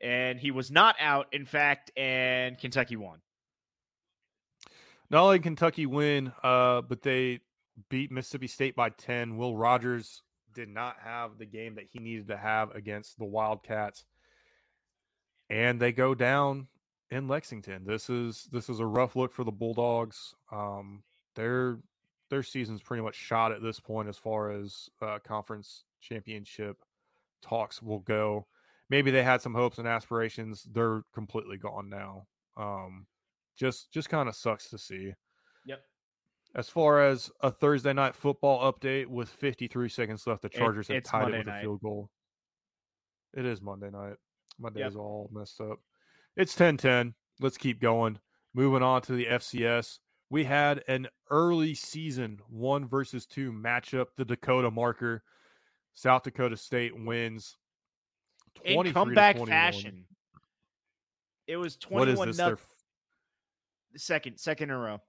[0.01, 3.19] and he was not out, in fact, and Kentucky won.
[5.09, 7.39] Not only did Kentucky win, uh, but they
[7.89, 9.38] beat Mississippi State by 10.
[9.38, 10.21] Will Rogers
[10.53, 14.05] did not have the game that he needed to have against the Wildcats.
[15.49, 16.67] And they go down
[17.11, 17.83] in Lexington.
[17.85, 20.33] This is this is a rough look for the Bulldogs.
[20.51, 21.03] Um,
[21.35, 21.79] their
[22.29, 26.77] their season's pretty much shot at this point as far as uh, conference championship
[27.41, 28.47] talks will go.
[28.89, 30.63] Maybe they had some hopes and aspirations.
[30.71, 32.27] They're completely gone now.
[32.57, 33.05] Um,
[33.55, 35.13] just just kind of sucks to see.
[35.65, 35.81] Yep.
[36.55, 40.87] As far as a Thursday night football update with 53 seconds left, the It- Chargers
[40.87, 41.57] have tied Monday it with night.
[41.59, 42.09] a field goal.
[43.35, 44.15] It is Monday night.
[44.60, 44.89] Monday Yep.
[44.89, 45.80] is all messed up.
[46.36, 47.14] It's 10 10.
[47.39, 48.20] Let's keep going.
[48.54, 49.99] Moving on to the FCS.
[50.30, 55.24] We had an early season one versus two matchup, the Dakota marker.
[55.95, 57.56] South Dakota State wins.
[58.64, 60.06] In 23 to comeback fashion.
[61.47, 62.38] It was What is 21 this?
[62.38, 62.56] nothing.
[62.56, 65.01] Their, Second, second in a row.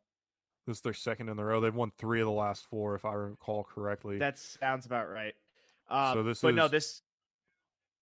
[0.67, 1.61] this is their second in a row.
[1.61, 4.19] They've won three of the last four, if I recall correctly.
[4.19, 5.35] That sounds about right.
[5.89, 7.01] Uh, So this but no, this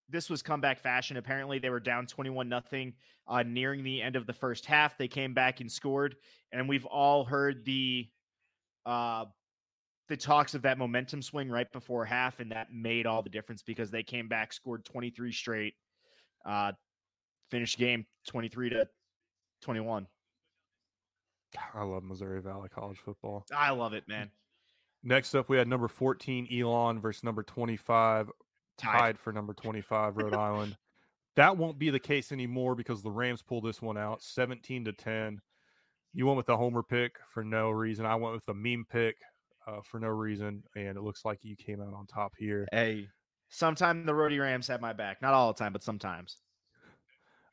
[0.09, 1.17] this was comeback fashion.
[1.17, 2.93] Apparently, they were down twenty-one nothing
[3.27, 4.97] uh, nearing the end of the first half.
[4.97, 6.15] They came back and scored,
[6.51, 8.09] and we've all heard the
[8.85, 9.25] uh,
[10.09, 13.61] the talks of that momentum swing right before half, and that made all the difference
[13.61, 15.75] because they came back, scored twenty-three straight,
[16.45, 16.73] uh,
[17.49, 18.87] finished game twenty-three to
[19.61, 20.07] twenty-one.
[21.73, 23.45] I love Missouri Valley College football.
[23.55, 24.31] I love it, man.
[25.03, 28.31] Next up, we had number 14, Elon, versus number 25,
[28.77, 28.99] Tied.
[28.99, 30.77] tied for number 25, Rhode Island.
[31.35, 34.93] That won't be the case anymore because the Rams pulled this one out 17 to
[34.93, 35.39] 10.
[36.13, 38.05] You went with the homer pick for no reason.
[38.05, 39.15] I went with the meme pick
[39.67, 40.63] uh, for no reason.
[40.75, 42.67] And it looks like you came out on top here.
[42.71, 43.07] Hey,
[43.49, 45.23] sometimes the Rhodey Rams have my back.
[45.23, 46.37] Not all the time, but sometimes.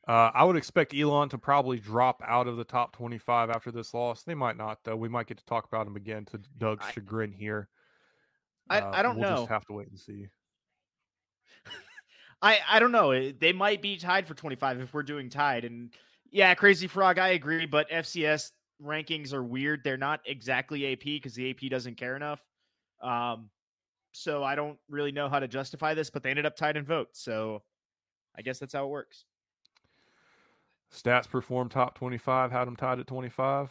[0.07, 3.93] Uh, I would expect Elon to probably drop out of the top 25 after this
[3.93, 4.23] loss.
[4.23, 4.95] They might not, though.
[4.95, 7.67] We might get to talk about him again to Doug's I- chagrin here.
[8.69, 9.21] I, Uh, I don't know.
[9.21, 9.37] we'll know.
[9.37, 10.27] just have to wait and see.
[12.41, 13.11] I I don't know.
[13.11, 15.65] Eh, They might be tied for 25 if we're doing tied.
[15.65, 15.91] And
[16.31, 17.65] yeah, Crazy Frog, I agree.
[17.65, 18.51] But FCS
[18.83, 19.83] rankings are weird.
[19.83, 22.41] They're not exactly AP because the AP doesn't care enough.
[23.01, 23.49] Um,
[24.11, 26.83] so I don't really know how to justify this, but they ended up tied in
[26.85, 27.21] votes.
[27.23, 27.63] So
[28.35, 29.25] I guess that's how it works.
[30.93, 33.69] Stats perform top 25, had them tied at 25.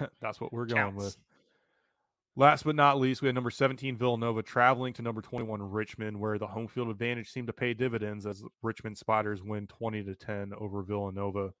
[0.22, 1.04] That's what we're going Counts.
[1.04, 1.16] with.
[2.36, 6.36] Last but not least, we had number 17 Villanova traveling to number 21 Richmond, where
[6.36, 10.52] the home field advantage seemed to pay dividends as Richmond Spiders win 20 to 10
[10.58, 11.52] over Villanova.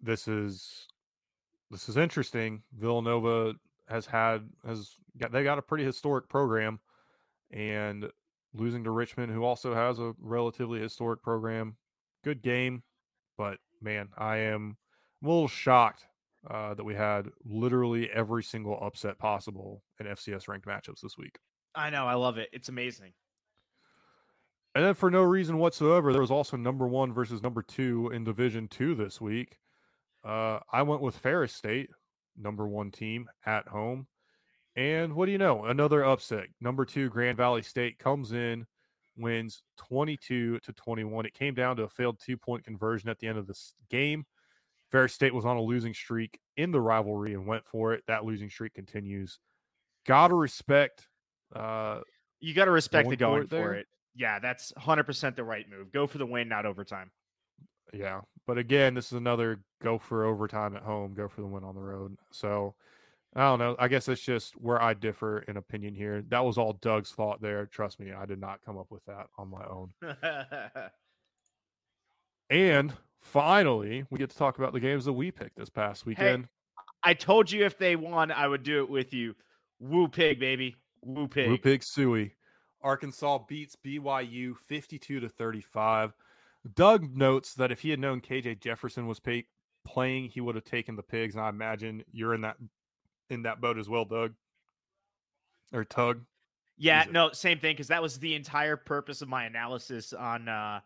[0.00, 0.86] This is
[1.70, 2.62] this is interesting.
[2.78, 3.54] Villanova
[3.88, 6.78] has had has got they got a pretty historic program,
[7.50, 8.08] and
[8.52, 11.76] losing to Richmond, who also has a relatively historic program,
[12.22, 12.84] good game,
[13.36, 14.76] but man, I am
[15.22, 16.06] I'm a little shocked
[16.50, 21.38] uh, that we had literally every single upset possible in FCS ranked matchups this week.
[21.74, 22.06] I know.
[22.06, 22.48] I love it.
[22.52, 23.12] It's amazing.
[24.74, 28.24] And then for no reason whatsoever, there was also number one versus number two in
[28.24, 29.58] Division Two this week.
[30.24, 31.90] Uh, I went with Ferris State,
[32.36, 34.08] number one team at home.
[34.76, 35.64] And what do you know?
[35.64, 36.46] Another upset.
[36.60, 38.66] Number two, Grand Valley State comes in,
[39.16, 41.26] wins 22 to 21.
[41.26, 44.24] It came down to a failed two point conversion at the end of this game.
[44.94, 48.04] Ferris State was on a losing streak in the rivalry and went for it.
[48.06, 49.40] That losing streak continues.
[50.06, 51.08] Gotta respect
[51.52, 52.02] uh,
[52.38, 53.86] You got to respect the Going for it for it.
[54.14, 55.90] Yeah, that's 100% the right move.
[55.90, 57.10] Go for the win, not overtime.
[57.92, 58.20] Yeah.
[58.46, 61.74] But again, this is another go for overtime at home, go for the win on
[61.74, 62.16] the road.
[62.30, 62.76] So
[63.34, 63.74] I don't know.
[63.80, 66.22] I guess that's just where I differ in opinion here.
[66.28, 67.66] That was all Doug's thought there.
[67.66, 69.92] Trust me, I did not come up with that on my own.
[72.50, 72.92] And
[73.24, 76.46] finally, we get to talk about the games that we picked this past weekend.
[77.02, 79.34] I told you if they won, I would do it with you.
[79.80, 80.76] Woo pig, baby.
[81.02, 81.48] Woo pig.
[81.48, 82.32] Woo Pig Sooie.
[82.82, 86.14] Arkansas beats BYU 52 to 35.
[86.74, 89.46] Doug notes that if he had known KJ Jefferson was pay-
[89.84, 91.34] playing, he would have taken the pigs.
[91.34, 92.56] And I imagine you're in that
[93.30, 94.34] in that boat as well, Doug.
[95.72, 96.22] Or Tug.
[96.76, 100.80] Yeah, no, same thing because that was the entire purpose of my analysis on uh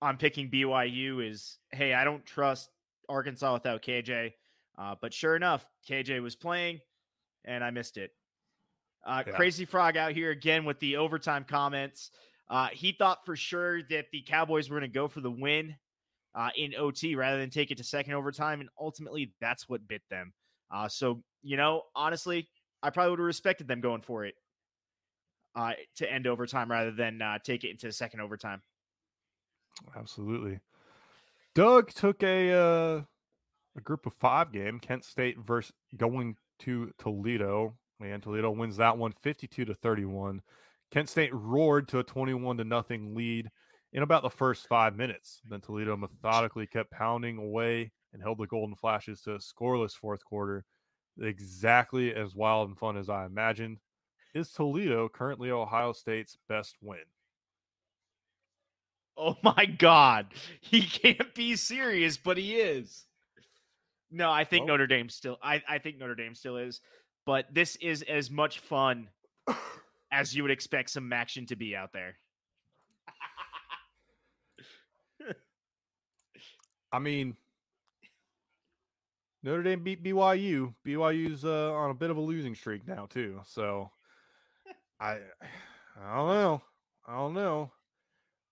[0.00, 2.70] on picking BYU is hey, I don't trust
[3.08, 4.32] Arkansas without KJ.
[4.78, 6.80] Uh, but sure enough, KJ was playing
[7.44, 8.12] and I missed it.
[9.04, 9.32] Uh, Yeah.
[9.34, 12.10] Crazy Frog out here again with the overtime comments.
[12.48, 15.76] Uh, he thought for sure that the Cowboys were going to go for the win
[16.34, 20.02] uh, in OT rather than take it to second overtime, and ultimately that's what bit
[20.08, 20.32] them.
[20.70, 22.48] Uh, so you know, honestly,
[22.82, 24.34] I probably would have respected them going for it
[25.56, 28.62] uh, to end overtime rather than uh, take it into second overtime.
[29.96, 30.60] Absolutely.
[31.54, 33.02] Doug took a uh,
[33.76, 37.74] a group of five game, Kent State versus going to Toledo.
[38.00, 40.42] And Toledo wins that one 52 to 31.
[40.90, 43.50] Kent State roared to a 21 to nothing lead
[43.92, 45.40] in about the first five minutes.
[45.48, 50.24] Then Toledo methodically kept pounding away and held the Golden Flashes to a scoreless fourth
[50.24, 50.64] quarter.
[51.20, 53.78] Exactly as wild and fun as I imagined.
[54.34, 56.98] Is Toledo currently Ohio State's best win?
[59.18, 60.28] Oh my God.
[60.60, 63.04] He can't be serious, but he is.
[64.10, 66.80] No, I think Notre Dame still I, I think Notre Dame still is.
[67.26, 69.08] But this is as much fun
[70.12, 72.16] as you would expect some action to be out there.
[76.92, 77.36] I mean,
[79.42, 80.74] Notre Dame beat BYU.
[80.86, 83.40] BYU's uh, on a bit of a losing streak now too.
[83.46, 83.90] So
[85.00, 85.18] I,
[86.00, 86.62] I don't know.
[87.06, 87.72] I don't know.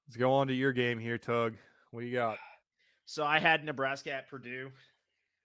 [0.07, 1.55] Let's go on to your game here, Tug.
[1.91, 2.39] What do you got?
[3.09, 4.73] So I had Nebraska at Purdue.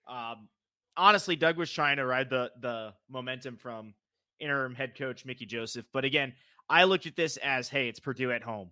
[0.09, 0.49] Um,
[0.97, 3.93] honestly, Doug was trying to ride the the momentum from
[4.39, 6.34] interim head coach Mickey Joseph, but again,
[6.72, 8.72] I looked at this as, hey, it's Purdue at home.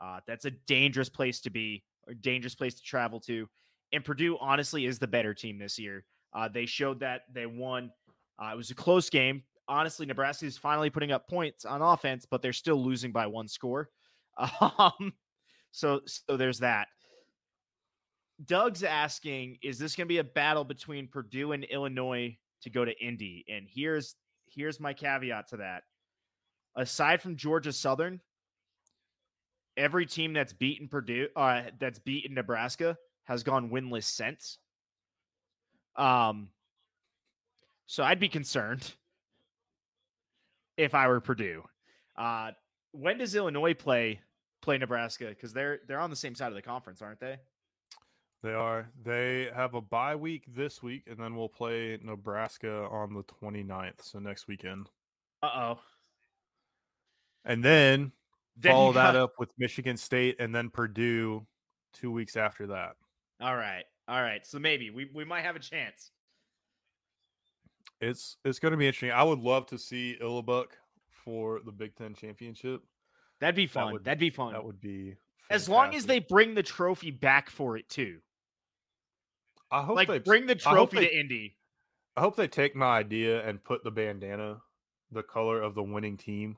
[0.00, 3.48] Uh, that's a dangerous place to be, a dangerous place to travel to.
[3.92, 6.04] And Purdue, honestly, is the better team this year.
[6.32, 7.90] Uh, they showed that they won.
[8.38, 9.42] Uh, it was a close game.
[9.68, 13.48] Honestly, Nebraska is finally putting up points on offense, but they're still losing by one
[13.48, 13.90] score.
[14.36, 15.12] Um,
[15.70, 16.88] so, so there's that.
[18.44, 22.84] Doug's asking, is this going to be a battle between Purdue and Illinois to go
[22.84, 23.44] to Indy?
[23.48, 24.16] And here's
[24.46, 25.82] here's my caveat to that.
[26.76, 28.20] Aside from Georgia Southern,
[29.76, 34.58] every team that's beaten Purdue, uh, that's beaten Nebraska, has gone winless since.
[35.96, 36.48] Um,
[37.86, 38.94] so I'd be concerned
[40.76, 41.62] if I were Purdue.
[42.16, 42.52] Uh,
[42.94, 44.20] when does Illinois play
[44.62, 45.26] play Nebraska?
[45.28, 47.36] Because they're they're on the same side of the conference, aren't they?
[48.42, 48.90] They are.
[49.04, 54.02] They have a bye week this week, and then we'll play Nebraska on the 29th,
[54.02, 54.90] so next weekend.
[55.42, 55.80] Uh oh.
[57.46, 58.12] And then
[58.56, 61.46] Then follow that got- up with Michigan State and then Purdue
[61.94, 62.96] two weeks after that.
[63.40, 63.84] All right.
[64.08, 64.44] All right.
[64.46, 66.10] So maybe we, we might have a chance.
[68.00, 69.10] It's it's going to be interesting.
[69.12, 70.66] I would love to see Illibuck
[71.24, 72.82] for the Big Ten championship.
[73.40, 73.92] That'd be fun.
[73.92, 74.52] would- That'd be fun.
[74.52, 75.16] That would be
[75.50, 78.20] as long as they bring the trophy back for it too.
[79.70, 81.56] I hope Like they bring the trophy they- to Indy.
[82.16, 84.62] I hope they take my idea and put the bandana,
[85.10, 86.56] the color of the winning team,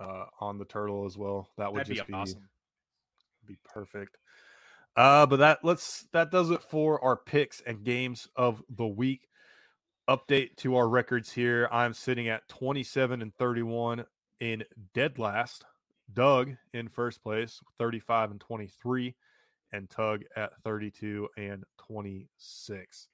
[0.00, 1.48] uh, on the turtle as well.
[1.56, 2.48] That would That'd just be be awesome.
[3.46, 4.18] be perfect.
[4.96, 9.28] Uh, but that let's that does it for our picks and games of the week.
[10.08, 11.68] Update to our records here.
[11.70, 14.04] I'm sitting at 27 and 31
[14.40, 15.64] in dead last.
[16.12, 19.14] Doug in first place, 35 and 23,
[19.72, 23.08] and Tug at 32 and 26.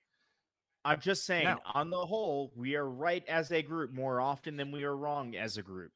[0.84, 4.57] I'm just saying, Now- on the whole, we are right as a group more often
[4.57, 5.93] than we are wrong as a group.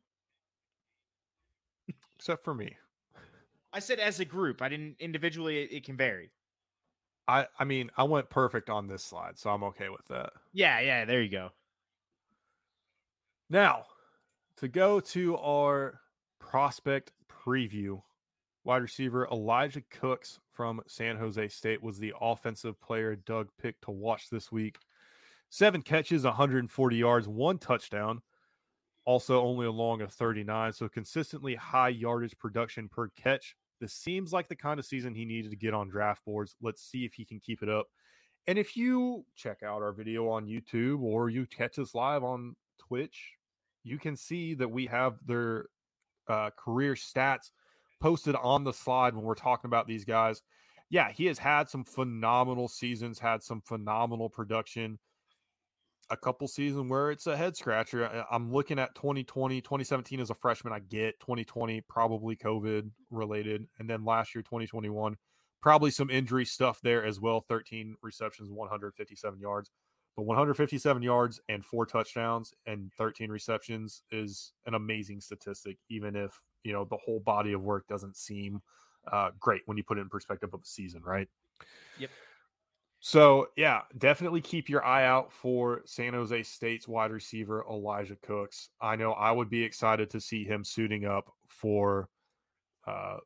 [2.16, 2.76] Except for me.
[3.72, 4.60] I said as a group.
[4.60, 5.62] I didn't individually.
[5.62, 6.30] It, it can vary.
[7.28, 10.32] I I mean, I went perfect on this slide, so I'm okay with that.
[10.52, 10.80] Yeah.
[10.80, 11.04] Yeah.
[11.04, 11.50] There you go.
[13.48, 13.84] Now,
[14.56, 16.00] to go to our
[16.38, 18.02] prospect preview,
[18.64, 23.90] wide receiver Elijah Cooks from San Jose State was the offensive player Doug picked to
[23.90, 24.78] watch this week.
[25.50, 28.22] Seven catches, 140 yards, one touchdown.
[29.04, 30.72] Also, only along a 39.
[30.72, 33.56] So, consistently high yardage production per catch.
[33.82, 36.54] This seems like the kind of season he needed to get on draft boards.
[36.62, 37.88] Let's see if he can keep it up.
[38.46, 42.54] And if you check out our video on YouTube or you catch us live on
[42.78, 43.32] Twitch,
[43.82, 45.66] you can see that we have their
[46.28, 47.50] uh, career stats
[48.00, 50.42] posted on the slide when we're talking about these guys.
[50.88, 55.00] Yeah, he has had some phenomenal seasons, had some phenomenal production.
[56.12, 58.24] A couple seasons where it's a head scratcher.
[58.30, 60.74] I'm looking at 2020, 2017 as a freshman.
[60.74, 63.66] I get 2020, probably COVID related.
[63.78, 65.16] And then last year, 2021,
[65.62, 69.70] probably some injury stuff there as well 13 receptions, 157 yards.
[70.14, 76.42] But 157 yards and four touchdowns and 13 receptions is an amazing statistic, even if
[76.64, 78.60] you know the whole body of work doesn't seem
[79.10, 81.28] uh, great when you put it in perspective of a season, right?
[81.98, 82.10] Yep.
[83.04, 88.70] So yeah, definitely keep your eye out for San Jose State's wide receiver Elijah Cooks.
[88.80, 92.08] I know I would be excited to see him suiting up for
[92.86, 93.16] uh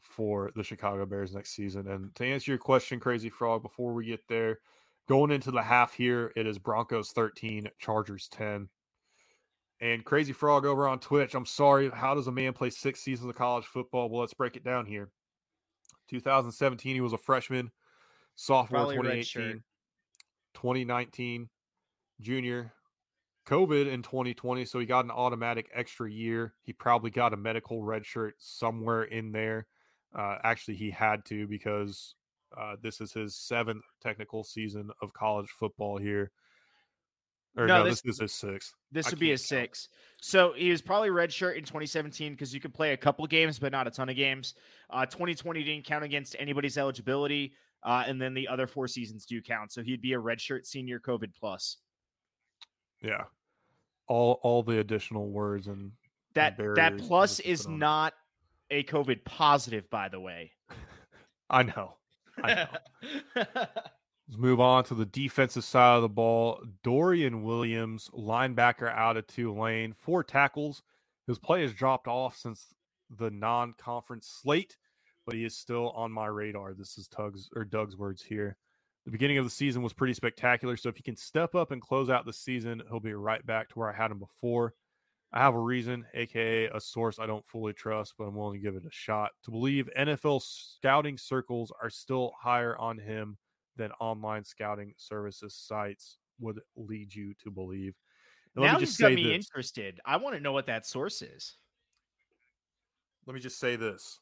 [0.00, 1.86] for the Chicago Bears next season.
[1.86, 4.58] And to answer your question, Crazy Frog, before we get there,
[5.08, 8.68] going into the half here, it is Broncos 13, Chargers 10.
[9.80, 13.30] And Crazy Frog over on Twitch, I'm sorry, how does a man play six seasons
[13.30, 14.08] of college football?
[14.08, 15.10] Well, let's break it down here.
[16.10, 17.70] 2017, he was a freshman,
[18.38, 19.62] sophomore Probably 2018,
[20.54, 21.48] 2019,
[22.20, 22.72] junior,
[23.48, 26.54] COVID in 2020, so he got an automatic extra year.
[26.62, 29.66] He probably got a medical red shirt somewhere in there.
[30.16, 32.14] Uh, actually, he had to because
[32.56, 36.30] uh, this is his seventh technical season of college football here.
[37.56, 38.74] Or no, no this, this, is his sixth.
[38.92, 39.88] This I would be his sixth.
[40.20, 43.58] So he was probably red shirt in 2017 because you could play a couple games,
[43.58, 44.54] but not a ton of games.
[44.90, 47.52] Uh, 2020 didn't count against anybody's eligibility,
[47.84, 49.72] uh, and then the other four seasons do count.
[49.72, 51.78] So he'd be a redshirt senior COVID plus.
[53.02, 53.24] Yeah,
[54.06, 55.92] all all the additional words and
[56.34, 58.14] that that plus is not
[58.70, 60.52] a COVID positive, by the way.
[61.50, 61.94] I know.
[62.42, 62.66] I know.
[64.28, 66.62] Let's move on to the defensive side of the ball.
[66.82, 70.82] Dorian Williams, linebacker out of Tulane, four tackles.
[71.26, 72.74] His play has dropped off since
[73.08, 74.76] the non-conference slate,
[75.28, 76.72] but he is still on my radar.
[76.72, 78.56] This is Tug's or Doug's words here.
[79.04, 80.74] The beginning of the season was pretty spectacular.
[80.74, 83.68] So if he can step up and close out the season, he'll be right back
[83.68, 84.72] to where I had him before.
[85.30, 88.64] I have a reason, aka a source I don't fully trust, but I'm willing to
[88.64, 93.36] give it a shot to believe NFL scouting circles are still higher on him
[93.76, 97.94] than online scouting services sites would lead you to believe.
[98.56, 99.34] And now let me just got me this.
[99.34, 100.00] interested.
[100.06, 101.54] I want to know what that source is.
[103.26, 104.20] Let me just say this.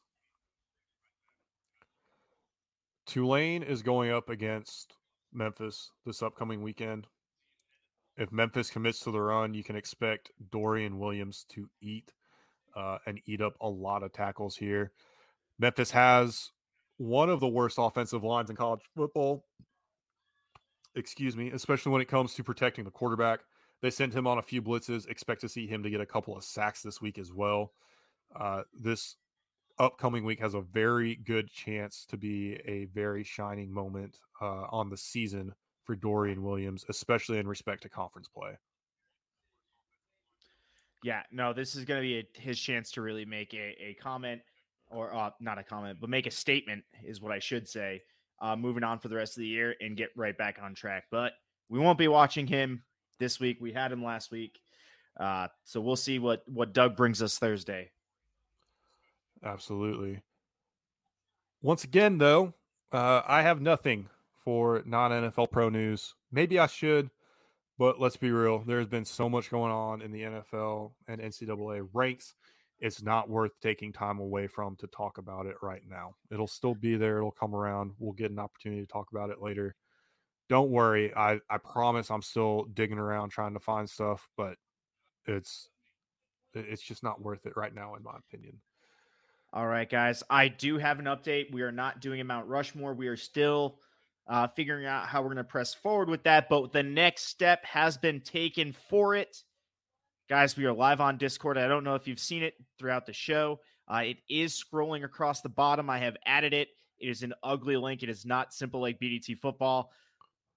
[3.07, 4.97] Tulane is going up against
[5.33, 7.07] Memphis this upcoming weekend.
[8.17, 12.11] If Memphis commits to the run, you can expect Dorian Williams to eat
[12.75, 14.91] uh, and eat up a lot of tackles here.
[15.57, 16.51] Memphis has
[16.97, 19.45] one of the worst offensive lines in college football.
[20.95, 23.39] Excuse me, especially when it comes to protecting the quarterback.
[23.81, 25.07] They sent him on a few blitzes.
[25.07, 27.71] Expect to see him to get a couple of sacks this week as well.
[28.35, 29.15] Uh, this
[29.79, 34.89] upcoming week has a very good chance to be a very shining moment uh, on
[34.89, 35.53] the season
[35.83, 38.51] for Dorian Williams, especially in respect to conference play.
[41.03, 43.97] Yeah, no, this is going to be a, his chance to really make a, a
[44.01, 44.41] comment
[44.89, 48.01] or uh, not a comment, but make a statement is what I should say.
[48.39, 51.05] Uh, moving on for the rest of the year and get right back on track.
[51.09, 51.33] But
[51.69, 52.83] we won't be watching him
[53.19, 53.57] this week.
[53.59, 54.59] We had him last week,
[55.19, 57.89] uh, so we'll see what what Doug brings us Thursday.
[59.43, 60.21] Absolutely.
[61.61, 62.53] Once again, though,
[62.91, 64.09] uh, I have nothing
[64.43, 66.15] for non NFL pro news.
[66.31, 67.09] Maybe I should,
[67.77, 68.59] but let's be real.
[68.59, 72.35] There's been so much going on in the NFL and NCAA ranks
[72.79, 76.15] it's not worth taking time away from to talk about it right now.
[76.31, 77.17] It'll still be there.
[77.17, 77.93] It'll come around.
[77.97, 79.75] We'll get an opportunity to talk about it later.
[80.47, 81.13] Don't worry.
[81.15, 84.57] I, I promise I'm still digging around trying to find stuff, but
[85.25, 85.69] it's
[86.53, 88.61] it's just not worth it right now, in my opinion.
[89.57, 90.21] All right, guys.
[90.29, 91.51] I do have an update.
[91.51, 92.93] We are not doing a Mount Rushmore.
[92.93, 93.79] We are still
[94.27, 97.65] uh, figuring out how we're going to press forward with that, but the next step
[97.65, 99.41] has been taken for it.
[100.29, 101.57] Guys, we are live on Discord.
[101.57, 103.59] I don't know if you've seen it throughout the show.
[103.91, 105.89] Uh, it is scrolling across the bottom.
[105.89, 106.67] I have added it.
[106.99, 108.03] It is an ugly link.
[108.03, 109.89] It is not simple like BDT football.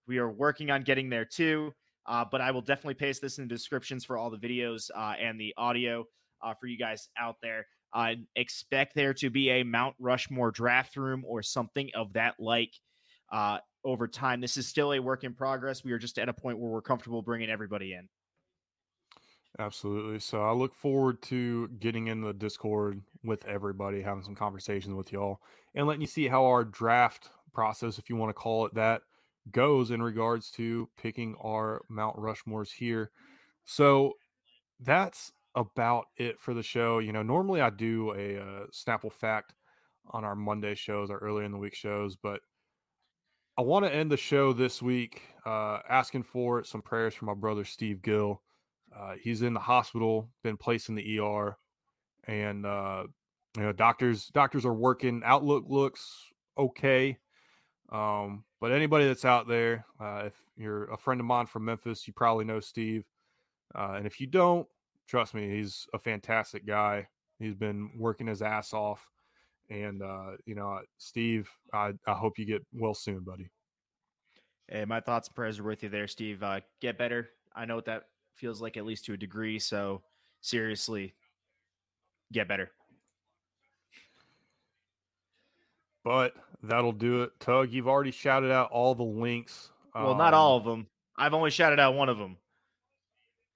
[0.09, 1.73] We are working on getting there too.
[2.05, 5.15] Uh, but I will definitely paste this in the descriptions for all the videos uh,
[5.19, 6.05] and the audio
[6.43, 7.67] uh, for you guys out there.
[7.93, 12.73] Uh, expect there to be a Mount Rushmore draft room or something of that like
[13.33, 14.41] uh, over time.
[14.41, 15.85] This is still a work in progress.
[15.85, 18.09] We are just at a point where we're comfortable bringing everybody in.
[19.59, 20.21] Absolutely.
[20.21, 25.13] So I look forward to getting in the Discord with everybody, having some conversations with
[25.13, 25.41] y'all,
[25.75, 29.03] and letting you see how our draft process, if you want to call it that,
[29.51, 33.11] goes in regards to picking our Mount Rushmores here.
[33.65, 34.15] So
[34.79, 36.99] that's about it for the show.
[36.99, 39.55] You know, normally I do a uh, Snapple fact
[40.11, 42.41] on our Monday shows, our early in the week shows, but
[43.59, 47.35] I want to end the show this week uh, asking for some prayers for my
[47.35, 48.41] brother Steve Gill.
[48.97, 51.57] Uh, he's in the hospital, been placed in the ER,
[52.25, 53.05] and uh,
[53.57, 55.23] you know doctors doctors are working.
[55.25, 57.19] Outlook looks okay,
[57.93, 62.07] um, but anybody that's out there, uh, if you're a friend of mine from Memphis,
[62.07, 63.05] you probably know Steve,
[63.75, 64.67] uh, and if you don't,
[65.11, 67.09] trust me, he's a fantastic guy.
[67.41, 69.07] He's been working his ass off,
[69.69, 73.51] and uh, you know, Steve, I, I hope you get well soon, buddy.
[74.69, 76.43] Hey, my thoughts and prayers are with you there, Steve.
[76.43, 77.31] Uh, get better.
[77.57, 78.05] I know what that
[78.37, 79.59] feels like at least to a degree.
[79.59, 80.03] So
[80.43, 81.15] seriously,
[82.33, 82.71] get better.
[86.05, 87.33] But that'll do it.
[87.41, 89.71] Tug, you've already shouted out all the links.
[89.95, 90.87] Well, um, not all of them.
[91.17, 92.37] I've only shouted out one of them.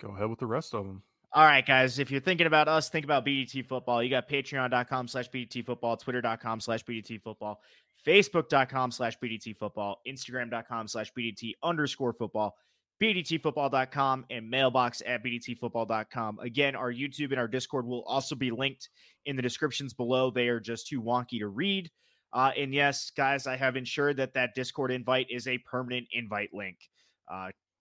[0.01, 1.02] Go ahead with the rest of them.
[1.35, 1.98] All right, guys.
[1.98, 4.01] If you're thinking about us, think about BDT football.
[4.01, 7.61] You got patreon.com slash BDT football, twitter.com slash BDT football,
[8.06, 12.55] facebook.com slash BDT football, instagram.com slash BDT underscore football.
[13.02, 16.39] bdtfootball.com and mailbox at bdtfootball.com.
[16.39, 18.89] Again, our YouTube and our Discord will also be linked
[19.27, 20.31] in the descriptions below.
[20.31, 21.90] They are just too wonky to read.
[22.32, 26.51] Uh, and yes, guys, I have ensured that that Discord invite is a permanent invite
[26.55, 26.78] link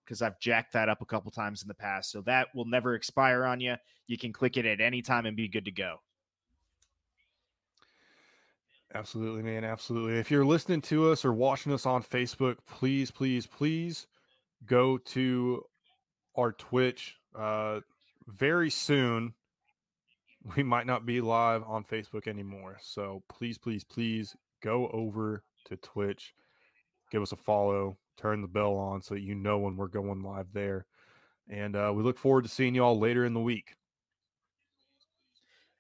[0.04, 2.12] because I've jacked that up a couple times in the past.
[2.12, 3.76] So that will never expire on you.
[4.08, 5.98] You can click it at any time and be good to go.
[8.96, 9.64] Absolutely, man.
[9.64, 10.20] Absolutely.
[10.20, 14.06] If you're listening to us or watching us on Facebook, please, please, please
[14.66, 15.64] go to
[16.36, 17.16] our Twitch.
[17.36, 17.80] Uh,
[18.28, 19.34] very soon,
[20.56, 22.78] we might not be live on Facebook anymore.
[22.82, 26.34] So please, please, please go over to Twitch,
[27.12, 30.22] give us a follow, turn the bell on so that you know when we're going
[30.22, 30.86] live there.
[31.50, 33.76] And uh, we look forward to seeing you all later in the week.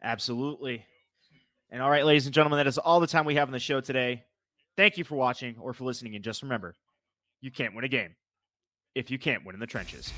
[0.03, 0.85] Absolutely.
[1.69, 3.59] And all right, ladies and gentlemen, that is all the time we have on the
[3.59, 4.23] show today.
[4.75, 6.15] Thank you for watching or for listening.
[6.15, 6.75] And just remember,
[7.41, 8.15] you can't win a game
[8.95, 10.13] if you can't win in the trenches.